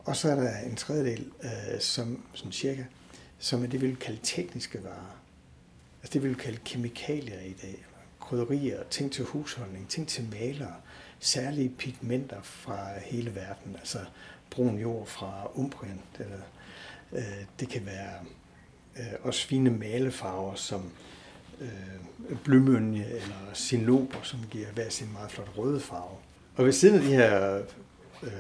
Og 0.06 0.16
så 0.16 0.32
er 0.32 0.36
der 0.36 0.58
en 0.58 0.76
tredjedel, 0.76 1.32
øh, 1.44 1.80
som, 1.80 2.24
som 2.34 2.52
cirka, 2.52 2.84
som 3.40 3.64
er 3.64 3.68
det, 3.68 3.82
vi 3.82 3.88
vil 3.88 3.96
kalde 3.96 4.20
tekniske 4.24 4.84
varer. 4.84 5.20
Altså 6.02 6.14
det, 6.14 6.24
vi 6.24 6.28
vil 6.28 6.38
kalde 6.38 6.60
kemikalier 6.66 7.40
i 7.40 7.56
dag. 7.62 7.86
Krydderier, 8.20 8.84
ting 8.90 9.12
til 9.12 9.26
husholdning, 9.26 9.90
ting 9.90 10.08
til 10.08 10.28
malere, 10.32 10.74
særlige 11.20 11.70
pigmenter 11.70 12.42
fra 12.42 13.00
hele 13.00 13.36
verden, 13.36 13.76
altså 13.76 14.00
brun 14.50 14.80
jord 14.80 15.08
fra 15.08 15.52
Umbrien. 15.56 16.02
Eller, 16.20 16.42
øh, 17.12 17.46
det 17.60 17.70
kan 17.70 17.86
være 17.86 18.14
øh, 19.00 19.14
også 19.22 19.48
fine 19.48 19.70
malefarver 19.70 20.56
som 20.56 20.92
øh, 21.62 22.38
blømønje 22.44 23.06
eller 23.06 23.54
sinoper, 23.54 24.20
som 24.24 24.40
giver 24.50 24.68
hver 24.68 24.90
sin 24.90 25.14
meget 25.14 25.32
flot 25.32 25.52
røde 25.58 25.80
farve. 25.80 26.18
Og 26.56 26.66
ved 26.66 26.72
siden 26.72 26.96
af 26.96 27.02
de 27.02 27.08
her 27.08 27.62
øh, 28.24 28.32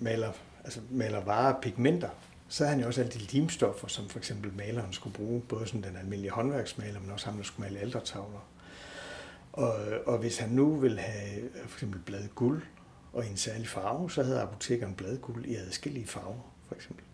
maler, 0.00 0.32
altså 0.64 0.80
maler 0.90 1.20
varer 1.20 1.60
pigmenter, 1.60 2.08
så 2.48 2.64
havde 2.64 2.74
han 2.74 2.80
jo 2.80 2.86
også 2.86 3.00
alle 3.00 3.12
de 3.12 3.18
limstoffer, 3.18 3.88
som 3.88 4.08
for 4.08 4.18
eksempel 4.18 4.52
maleren 4.56 4.92
skulle 4.92 5.14
bruge, 5.14 5.40
både 5.40 5.66
som 5.66 5.82
den 5.82 5.96
almindelige 5.96 6.30
håndværksmaler, 6.30 7.00
men 7.00 7.10
også 7.10 7.26
ham, 7.26 7.36
der 7.36 7.44
skulle 7.44 7.68
male 7.68 7.80
aldertavler. 7.80 8.48
Og, 9.52 9.74
og 10.06 10.18
hvis 10.18 10.38
han 10.38 10.50
nu 10.50 10.74
vil 10.74 10.98
have 10.98 11.40
øh, 11.40 11.50
for 11.66 11.76
eksempel 11.76 12.00
bladet 12.00 12.34
guld 12.34 12.62
og 13.12 13.26
en 13.26 13.36
særlig 13.36 13.68
farve, 13.68 14.10
så 14.10 14.22
havde 14.22 14.40
apotekeren 14.40 14.94
bladguld 14.94 15.44
i 15.44 15.54
adskillige 15.54 16.06
farver, 16.06 16.52
for 16.68 16.74
eksempel. 16.74 17.04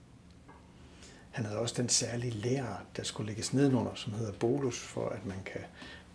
Han 1.32 1.44
havde 1.44 1.58
også 1.58 1.74
den 1.76 1.88
særlige 1.88 2.30
lærer, 2.30 2.76
der 2.96 3.02
skulle 3.02 3.26
lægges 3.26 3.52
nedenunder, 3.52 3.94
som 3.94 4.12
hedder 4.12 4.32
bolus, 4.32 4.80
for 4.80 5.08
at 5.08 5.26
man 5.26 5.38
kan 5.44 5.60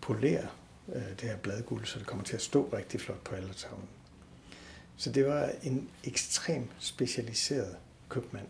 polere 0.00 0.46
øh, 0.94 1.02
det 1.10 1.20
her 1.20 1.36
bladguld, 1.36 1.86
så 1.86 1.98
det 1.98 2.06
kommer 2.06 2.24
til 2.24 2.34
at 2.34 2.42
stå 2.42 2.68
rigtig 2.72 3.00
flot 3.00 3.20
på 3.24 3.34
altertavlen. 3.34 3.88
Så 4.96 5.12
det 5.12 5.26
var 5.26 5.50
en 5.62 5.88
ekstrem 6.04 6.68
specialiseret 6.78 7.76
købmand, 8.08 8.46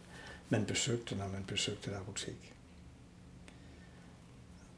man 0.48 0.64
besøgte, 0.64 1.16
når 1.16 1.28
man 1.28 1.44
besøgte 1.48 1.90
et 1.90 1.94
apotek. 1.94 2.54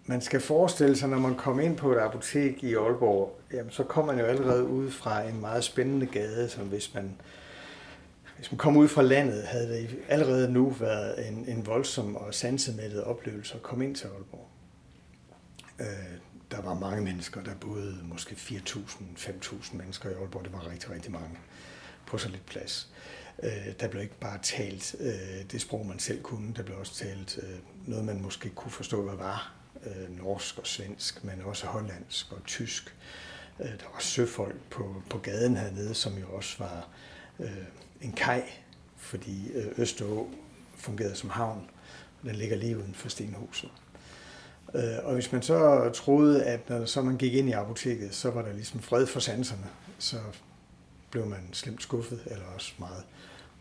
Man 0.06 0.20
skal 0.20 0.40
forestille 0.40 0.96
sig, 0.96 1.08
når 1.08 1.18
man 1.18 1.34
kommer 1.34 1.62
ind 1.62 1.76
på 1.76 1.92
et 1.92 1.98
apotek 1.98 2.64
i 2.64 2.74
Aalborg, 2.74 3.40
jamen, 3.52 3.70
så 3.70 3.84
kommer 3.84 4.12
man 4.12 4.24
jo 4.24 4.30
allerede 4.30 4.64
ud 4.64 4.90
fra 4.90 5.22
en 5.22 5.40
meget 5.40 5.64
spændende 5.64 6.06
gade, 6.06 6.48
som 6.48 6.66
hvis 6.66 6.94
man, 6.94 7.16
hvis 8.40 8.52
man 8.52 8.58
kom 8.58 8.76
ud 8.76 8.88
fra 8.88 9.02
landet, 9.02 9.42
havde 9.42 9.68
det 9.68 9.98
allerede 10.08 10.52
nu 10.52 10.70
været 10.70 11.28
en, 11.28 11.44
en 11.48 11.66
voldsom 11.66 12.16
og 12.16 12.34
sansemættet 12.34 13.04
oplevelse 13.04 13.54
at 13.54 13.62
komme 13.62 13.84
ind 13.84 13.94
til 13.94 14.06
Aalborg. 14.06 14.48
Øh, 15.80 15.86
der 16.50 16.62
var 16.62 16.74
mange 16.74 17.02
mennesker, 17.02 17.42
der 17.42 17.54
boede 17.54 17.98
måske 18.02 18.34
4.000, 18.34 18.78
5.000 19.16 19.76
mennesker 19.76 20.10
i 20.10 20.12
Aalborg. 20.12 20.44
Det 20.44 20.52
var 20.52 20.70
rigtig, 20.70 20.90
rigtig 20.90 21.12
mange 21.12 21.38
på 22.06 22.18
så 22.18 22.28
lidt 22.28 22.46
plads. 22.46 22.88
Øh, 23.42 23.50
der 23.80 23.88
blev 23.88 24.02
ikke 24.02 24.18
bare 24.20 24.38
talt 24.42 24.96
øh, 25.00 25.50
det 25.52 25.60
sprog, 25.60 25.86
man 25.86 25.98
selv 25.98 26.22
kunne. 26.22 26.54
Der 26.56 26.62
blev 26.62 26.78
også 26.78 26.94
talt 26.94 27.38
øh, 27.42 27.58
noget, 27.86 28.04
man 28.04 28.22
måske 28.22 28.48
kunne 28.48 28.72
forstå, 28.72 29.02
hvad 29.02 29.16
var. 29.16 29.54
Øh, 29.86 30.18
norsk 30.18 30.58
og 30.58 30.66
svensk, 30.66 31.24
men 31.24 31.42
også 31.42 31.66
hollandsk 31.66 32.32
og 32.32 32.44
tysk. 32.44 32.96
Øh, 33.60 33.66
der 33.70 33.90
var 33.92 34.00
søfolk 34.00 34.60
på, 34.70 35.02
på 35.10 35.18
gaden 35.18 35.56
hernede, 35.56 35.94
som 35.94 36.18
jo 36.18 36.26
også 36.32 36.56
var 36.58 36.88
øh, 37.40 37.64
en 38.00 38.12
kaj, 38.12 38.50
fordi 38.96 39.52
øh, 39.52 39.66
Østerå 39.76 40.28
fungerede 40.76 41.14
som 41.14 41.30
havn. 41.30 41.70
Den 42.22 42.36
ligger 42.36 42.56
lige 42.56 42.78
uden 42.78 42.94
for 42.94 43.08
Stenhuset. 43.08 43.70
Øh, 44.74 45.04
og 45.04 45.14
hvis 45.14 45.32
man 45.32 45.42
så 45.42 45.90
troede, 45.94 46.44
at 46.44 46.68
når 46.68 46.84
så 46.84 47.02
man 47.02 47.16
gik 47.16 47.34
ind 47.34 47.48
i 47.48 47.52
apoteket, 47.52 48.14
så 48.14 48.30
var 48.30 48.42
der 48.42 48.52
ligesom 48.52 48.80
fred 48.80 49.06
for 49.06 49.20
sanserne, 49.20 49.66
så 49.98 50.16
blev 51.10 51.26
man 51.26 51.48
slemt 51.52 51.82
skuffet, 51.82 52.20
eller 52.26 52.44
også 52.44 52.72
meget 52.78 53.04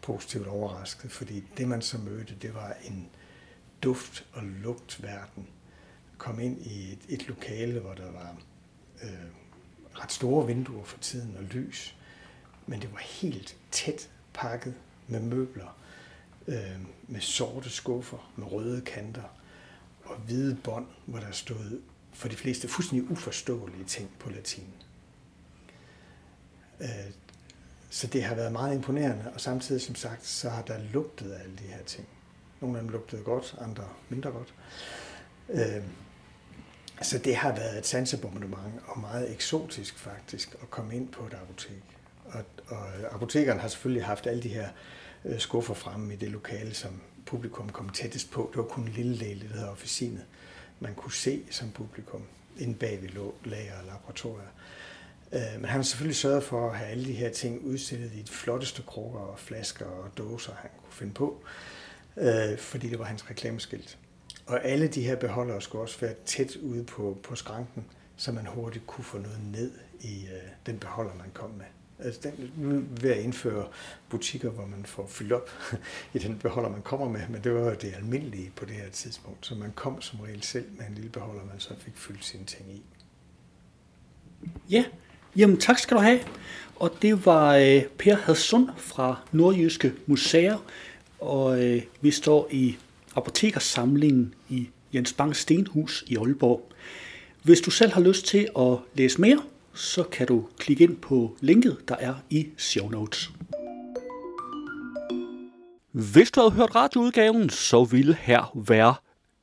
positivt 0.01 0.47
overrasket, 0.47 1.11
fordi 1.11 1.43
det 1.57 1.67
man 1.67 1.81
så 1.81 1.97
mødte, 1.97 2.35
det 2.41 2.55
var 2.55 2.75
en 2.85 3.09
duft- 3.81 4.25
og 4.33 4.43
lugtverden. 4.43 5.47
Kom 6.17 6.39
ind 6.39 6.61
i 6.61 6.91
et, 6.91 6.99
et 7.09 7.27
lokale, 7.27 7.79
hvor 7.79 7.93
der 7.93 8.11
var 8.11 8.35
øh, 9.03 9.09
ret 9.95 10.11
store 10.11 10.47
vinduer 10.47 10.83
for 10.83 10.97
tiden 10.97 11.35
og 11.37 11.43
lys, 11.43 11.95
men 12.67 12.81
det 12.81 12.91
var 12.91 12.99
helt 12.99 13.55
tæt 13.71 14.09
pakket 14.39 14.73
med 15.07 15.19
møbler, 15.19 15.77
øh, 16.47 16.79
med 17.07 17.21
sorte 17.21 17.69
skuffer, 17.69 18.31
med 18.35 18.51
røde 18.51 18.81
kanter 18.81 19.35
og 20.03 20.15
hvide 20.15 20.57
bånd, 20.63 20.87
hvor 21.05 21.19
der 21.19 21.31
stod 21.31 21.81
for 22.13 22.27
de 22.27 22.35
fleste 22.35 22.67
fuldstændig 22.67 23.11
uforståelige 23.11 23.85
ting 23.85 24.09
på 24.19 24.29
latin. 24.29 24.73
Øh, 26.79 26.87
så 27.89 28.07
det 28.07 28.23
har 28.23 28.35
været 28.35 28.51
meget 28.51 28.75
imponerende, 28.75 29.31
og 29.33 29.41
samtidig 29.41 29.81
som 29.81 29.95
sagt, 29.95 30.25
så 30.25 30.49
har 30.49 30.61
der 30.61 30.79
lugtet 30.93 31.31
af 31.31 31.43
alle 31.43 31.57
de 31.57 31.63
her 31.63 31.83
ting. 31.83 32.07
Nogle 32.61 32.77
af 32.77 32.83
dem 32.83 32.91
lugtede 32.91 33.23
godt, 33.23 33.55
andre 33.61 33.89
mindre 34.09 34.31
godt. 34.31 34.53
Øh, 35.49 35.83
så 37.01 37.17
det 37.17 37.35
har 37.35 37.55
været 37.55 37.77
et 37.77 37.85
sansebombardement, 37.85 38.73
og 38.85 38.99
meget 38.99 39.31
eksotisk 39.31 39.97
faktisk, 39.99 40.55
at 40.61 40.71
komme 40.71 40.95
ind 40.95 41.09
på 41.09 41.25
et 41.25 41.33
apotek. 41.33 41.98
Og, 42.33 42.43
og 42.67 42.87
apotekeren 43.11 43.59
har 43.59 43.67
selvfølgelig 43.67 44.05
haft 44.05 44.27
alle 44.27 44.43
de 44.43 44.49
her 44.49 44.69
øh, 45.25 45.39
skuffer 45.39 45.73
fremme 45.73 46.13
i 46.13 46.17
det 46.17 46.31
lokale, 46.31 46.73
som 46.73 47.01
publikum 47.25 47.69
kom 47.69 47.89
tættest 47.89 48.31
på. 48.31 48.49
Det 48.51 48.57
var 48.57 48.63
kun 48.63 48.83
en 48.83 48.89
lille 48.89 49.19
del, 49.19 49.41
det 49.41 49.49
hedder 49.49 49.69
officinet. 49.69 50.25
Man 50.79 50.95
kunne 50.95 51.13
se 51.13 51.41
som 51.51 51.71
publikum, 51.71 52.23
inden 52.57 52.75
bag 52.75 53.01
ved 53.01 53.09
lager 53.45 53.79
og 53.79 53.85
laboratorier. 53.85 54.49
Øh, 55.31 55.39
men 55.55 55.65
han 55.65 55.79
har 55.79 55.81
selvfølgelig 55.81 56.15
sørget 56.15 56.43
for 56.43 56.69
at 56.69 56.77
have 56.77 56.89
alle 56.89 57.05
de 57.05 57.13
her 57.13 57.29
ting 57.29 57.65
udstillet 57.65 58.11
i 58.13 58.21
de 58.21 58.31
flotteste 58.31 58.81
krukker 58.81 59.19
og 59.19 59.39
flasker 59.39 59.85
og 59.85 60.17
dåser, 60.17 60.53
han 60.53 60.69
kunne 60.83 60.93
finde 60.93 61.13
på, 61.13 61.43
øh, 62.17 62.57
fordi 62.57 62.89
det 62.89 62.99
var 62.99 63.05
hans 63.05 63.29
reklameskilt. 63.29 63.97
Og 64.45 64.65
alle 64.65 64.87
de 64.87 65.03
her 65.03 65.15
beholdere 65.15 65.61
skulle 65.61 65.81
også 65.81 65.99
være 65.99 66.13
tæt 66.25 66.55
ude 66.55 66.83
på, 66.83 67.17
på 67.23 67.35
skranken, 67.35 67.85
så 68.17 68.31
man 68.31 68.45
hurtigt 68.45 68.87
kunne 68.87 69.03
få 69.03 69.17
noget 69.17 69.39
ned 69.43 69.71
i 70.01 70.27
den 70.65 70.79
beholder, 70.79 71.15
man 71.15 71.31
kom 71.33 71.49
med. 71.49 71.65
Altså 72.03 72.19
den, 72.23 72.51
nu 72.57 72.83
ved 73.01 73.11
at 73.11 73.23
indføre 73.23 73.67
butikker, 74.09 74.49
hvor 74.49 74.65
man 74.65 74.85
får 74.85 75.07
fyldt 75.07 75.31
op 75.31 75.49
i 76.13 76.17
den 76.17 76.37
beholder, 76.37 76.69
man 76.69 76.81
kommer 76.81 77.09
med, 77.09 77.21
men 77.29 77.43
det 77.43 77.53
var 77.53 77.59
jo 77.59 77.75
det 77.81 77.93
almindelige 77.95 78.51
på 78.55 78.65
det 78.65 78.73
her 78.73 78.89
tidspunkt. 78.89 79.45
Så 79.45 79.55
man 79.55 79.71
kom 79.75 80.01
som 80.01 80.19
regel 80.19 80.43
selv 80.43 80.65
med 80.77 80.85
en 80.85 80.95
lille 80.95 81.09
beholder, 81.09 81.45
man 81.45 81.59
så 81.59 81.73
fik 81.79 81.97
fyldt 81.97 82.25
sine 82.25 82.45
ting 82.45 82.71
i. 82.71 82.81
Ja, 84.69 84.85
jamen 85.35 85.57
tak 85.57 85.79
skal 85.79 85.97
du 85.97 86.01
have. 86.01 86.19
Og 86.75 86.91
det 87.01 87.25
var 87.25 87.55
øh, 87.55 87.83
Per 87.97 88.15
Hadsund 88.15 88.69
fra 88.77 89.21
Nordjyske 89.31 89.93
Museer, 90.05 90.57
og 91.19 91.63
øh, 91.63 91.81
vi 92.01 92.11
står 92.11 92.47
i 92.51 92.77
apotekersamlingen 93.15 94.33
i 94.49 94.69
Jens 94.93 95.13
Bang 95.13 95.35
Stenhus 95.35 96.03
i 96.07 96.15
Aalborg. 96.15 96.71
Hvis 97.43 97.61
du 97.61 97.71
selv 97.71 97.91
har 97.91 98.01
lyst 98.01 98.25
til 98.25 98.49
at 98.59 98.77
læse 98.95 99.21
mere, 99.21 99.41
så 99.73 100.03
kan 100.03 100.27
du 100.27 100.47
klikke 100.57 100.83
ind 100.83 100.97
på 100.97 101.37
linket, 101.41 101.77
der 101.87 101.95
er 101.95 102.13
i 102.29 102.47
show 102.57 102.89
notes. 102.89 103.31
Hvis 105.91 106.31
du 106.31 106.39
havde 106.39 106.51
hørt 106.51 106.75
radioudgaven, 106.75 107.49
så 107.49 107.83
ville 107.83 108.13
her 108.13 108.51
være 108.67 108.95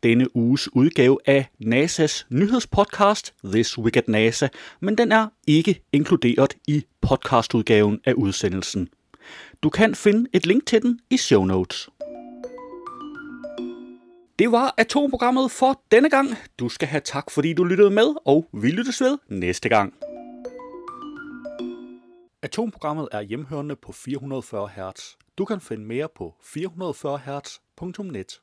denne 0.03 0.37
uges 0.37 0.75
udgave 0.75 1.19
af 1.27 1.49
NASA's 1.65 2.27
nyhedspodcast 2.31 3.35
This 3.45 3.79
Week 3.79 3.97
at 3.97 4.09
NASA, 4.09 4.49
men 4.81 4.99
den 4.99 5.13
er 5.13 5.27
ikke 5.47 5.83
inkluderet 5.93 6.57
i 6.67 6.85
podcastudgaven 7.01 8.01
af 8.05 8.13
udsendelsen. 8.13 8.89
Du 9.63 9.71
kan 9.71 9.95
finde 9.95 10.31
et 10.33 10.47
link 10.47 10.67
til 10.67 10.83
den 10.83 11.01
i 11.11 11.17
show 11.17 11.45
notes. 11.45 11.89
Det 14.39 14.53
var 14.53 14.75
atomprogrammet 14.77 15.51
for 15.51 15.83
denne 15.91 16.11
gang. 16.11 16.29
Du 16.59 16.69
skal 16.69 16.89
have 16.89 17.01
tak, 17.05 17.31
fordi 17.31 17.53
du 17.53 17.65
lyttede 17.65 17.91
med, 17.91 18.15
og 18.25 18.49
vi 18.53 18.71
lyttes 18.71 19.01
ved 19.01 19.19
næste 19.29 19.69
gang. 19.69 19.95
Atomprogrammet 22.47 23.09
er 23.13 23.21
hjemhørende 23.21 23.77
på 23.77 23.93
440 23.93 24.69
Hz. 24.69 25.17
Du 25.39 25.45
kan 25.45 25.61
finde 25.61 25.85
mere 25.85 26.09
på 26.17 26.35
440hz.net. 26.43 28.41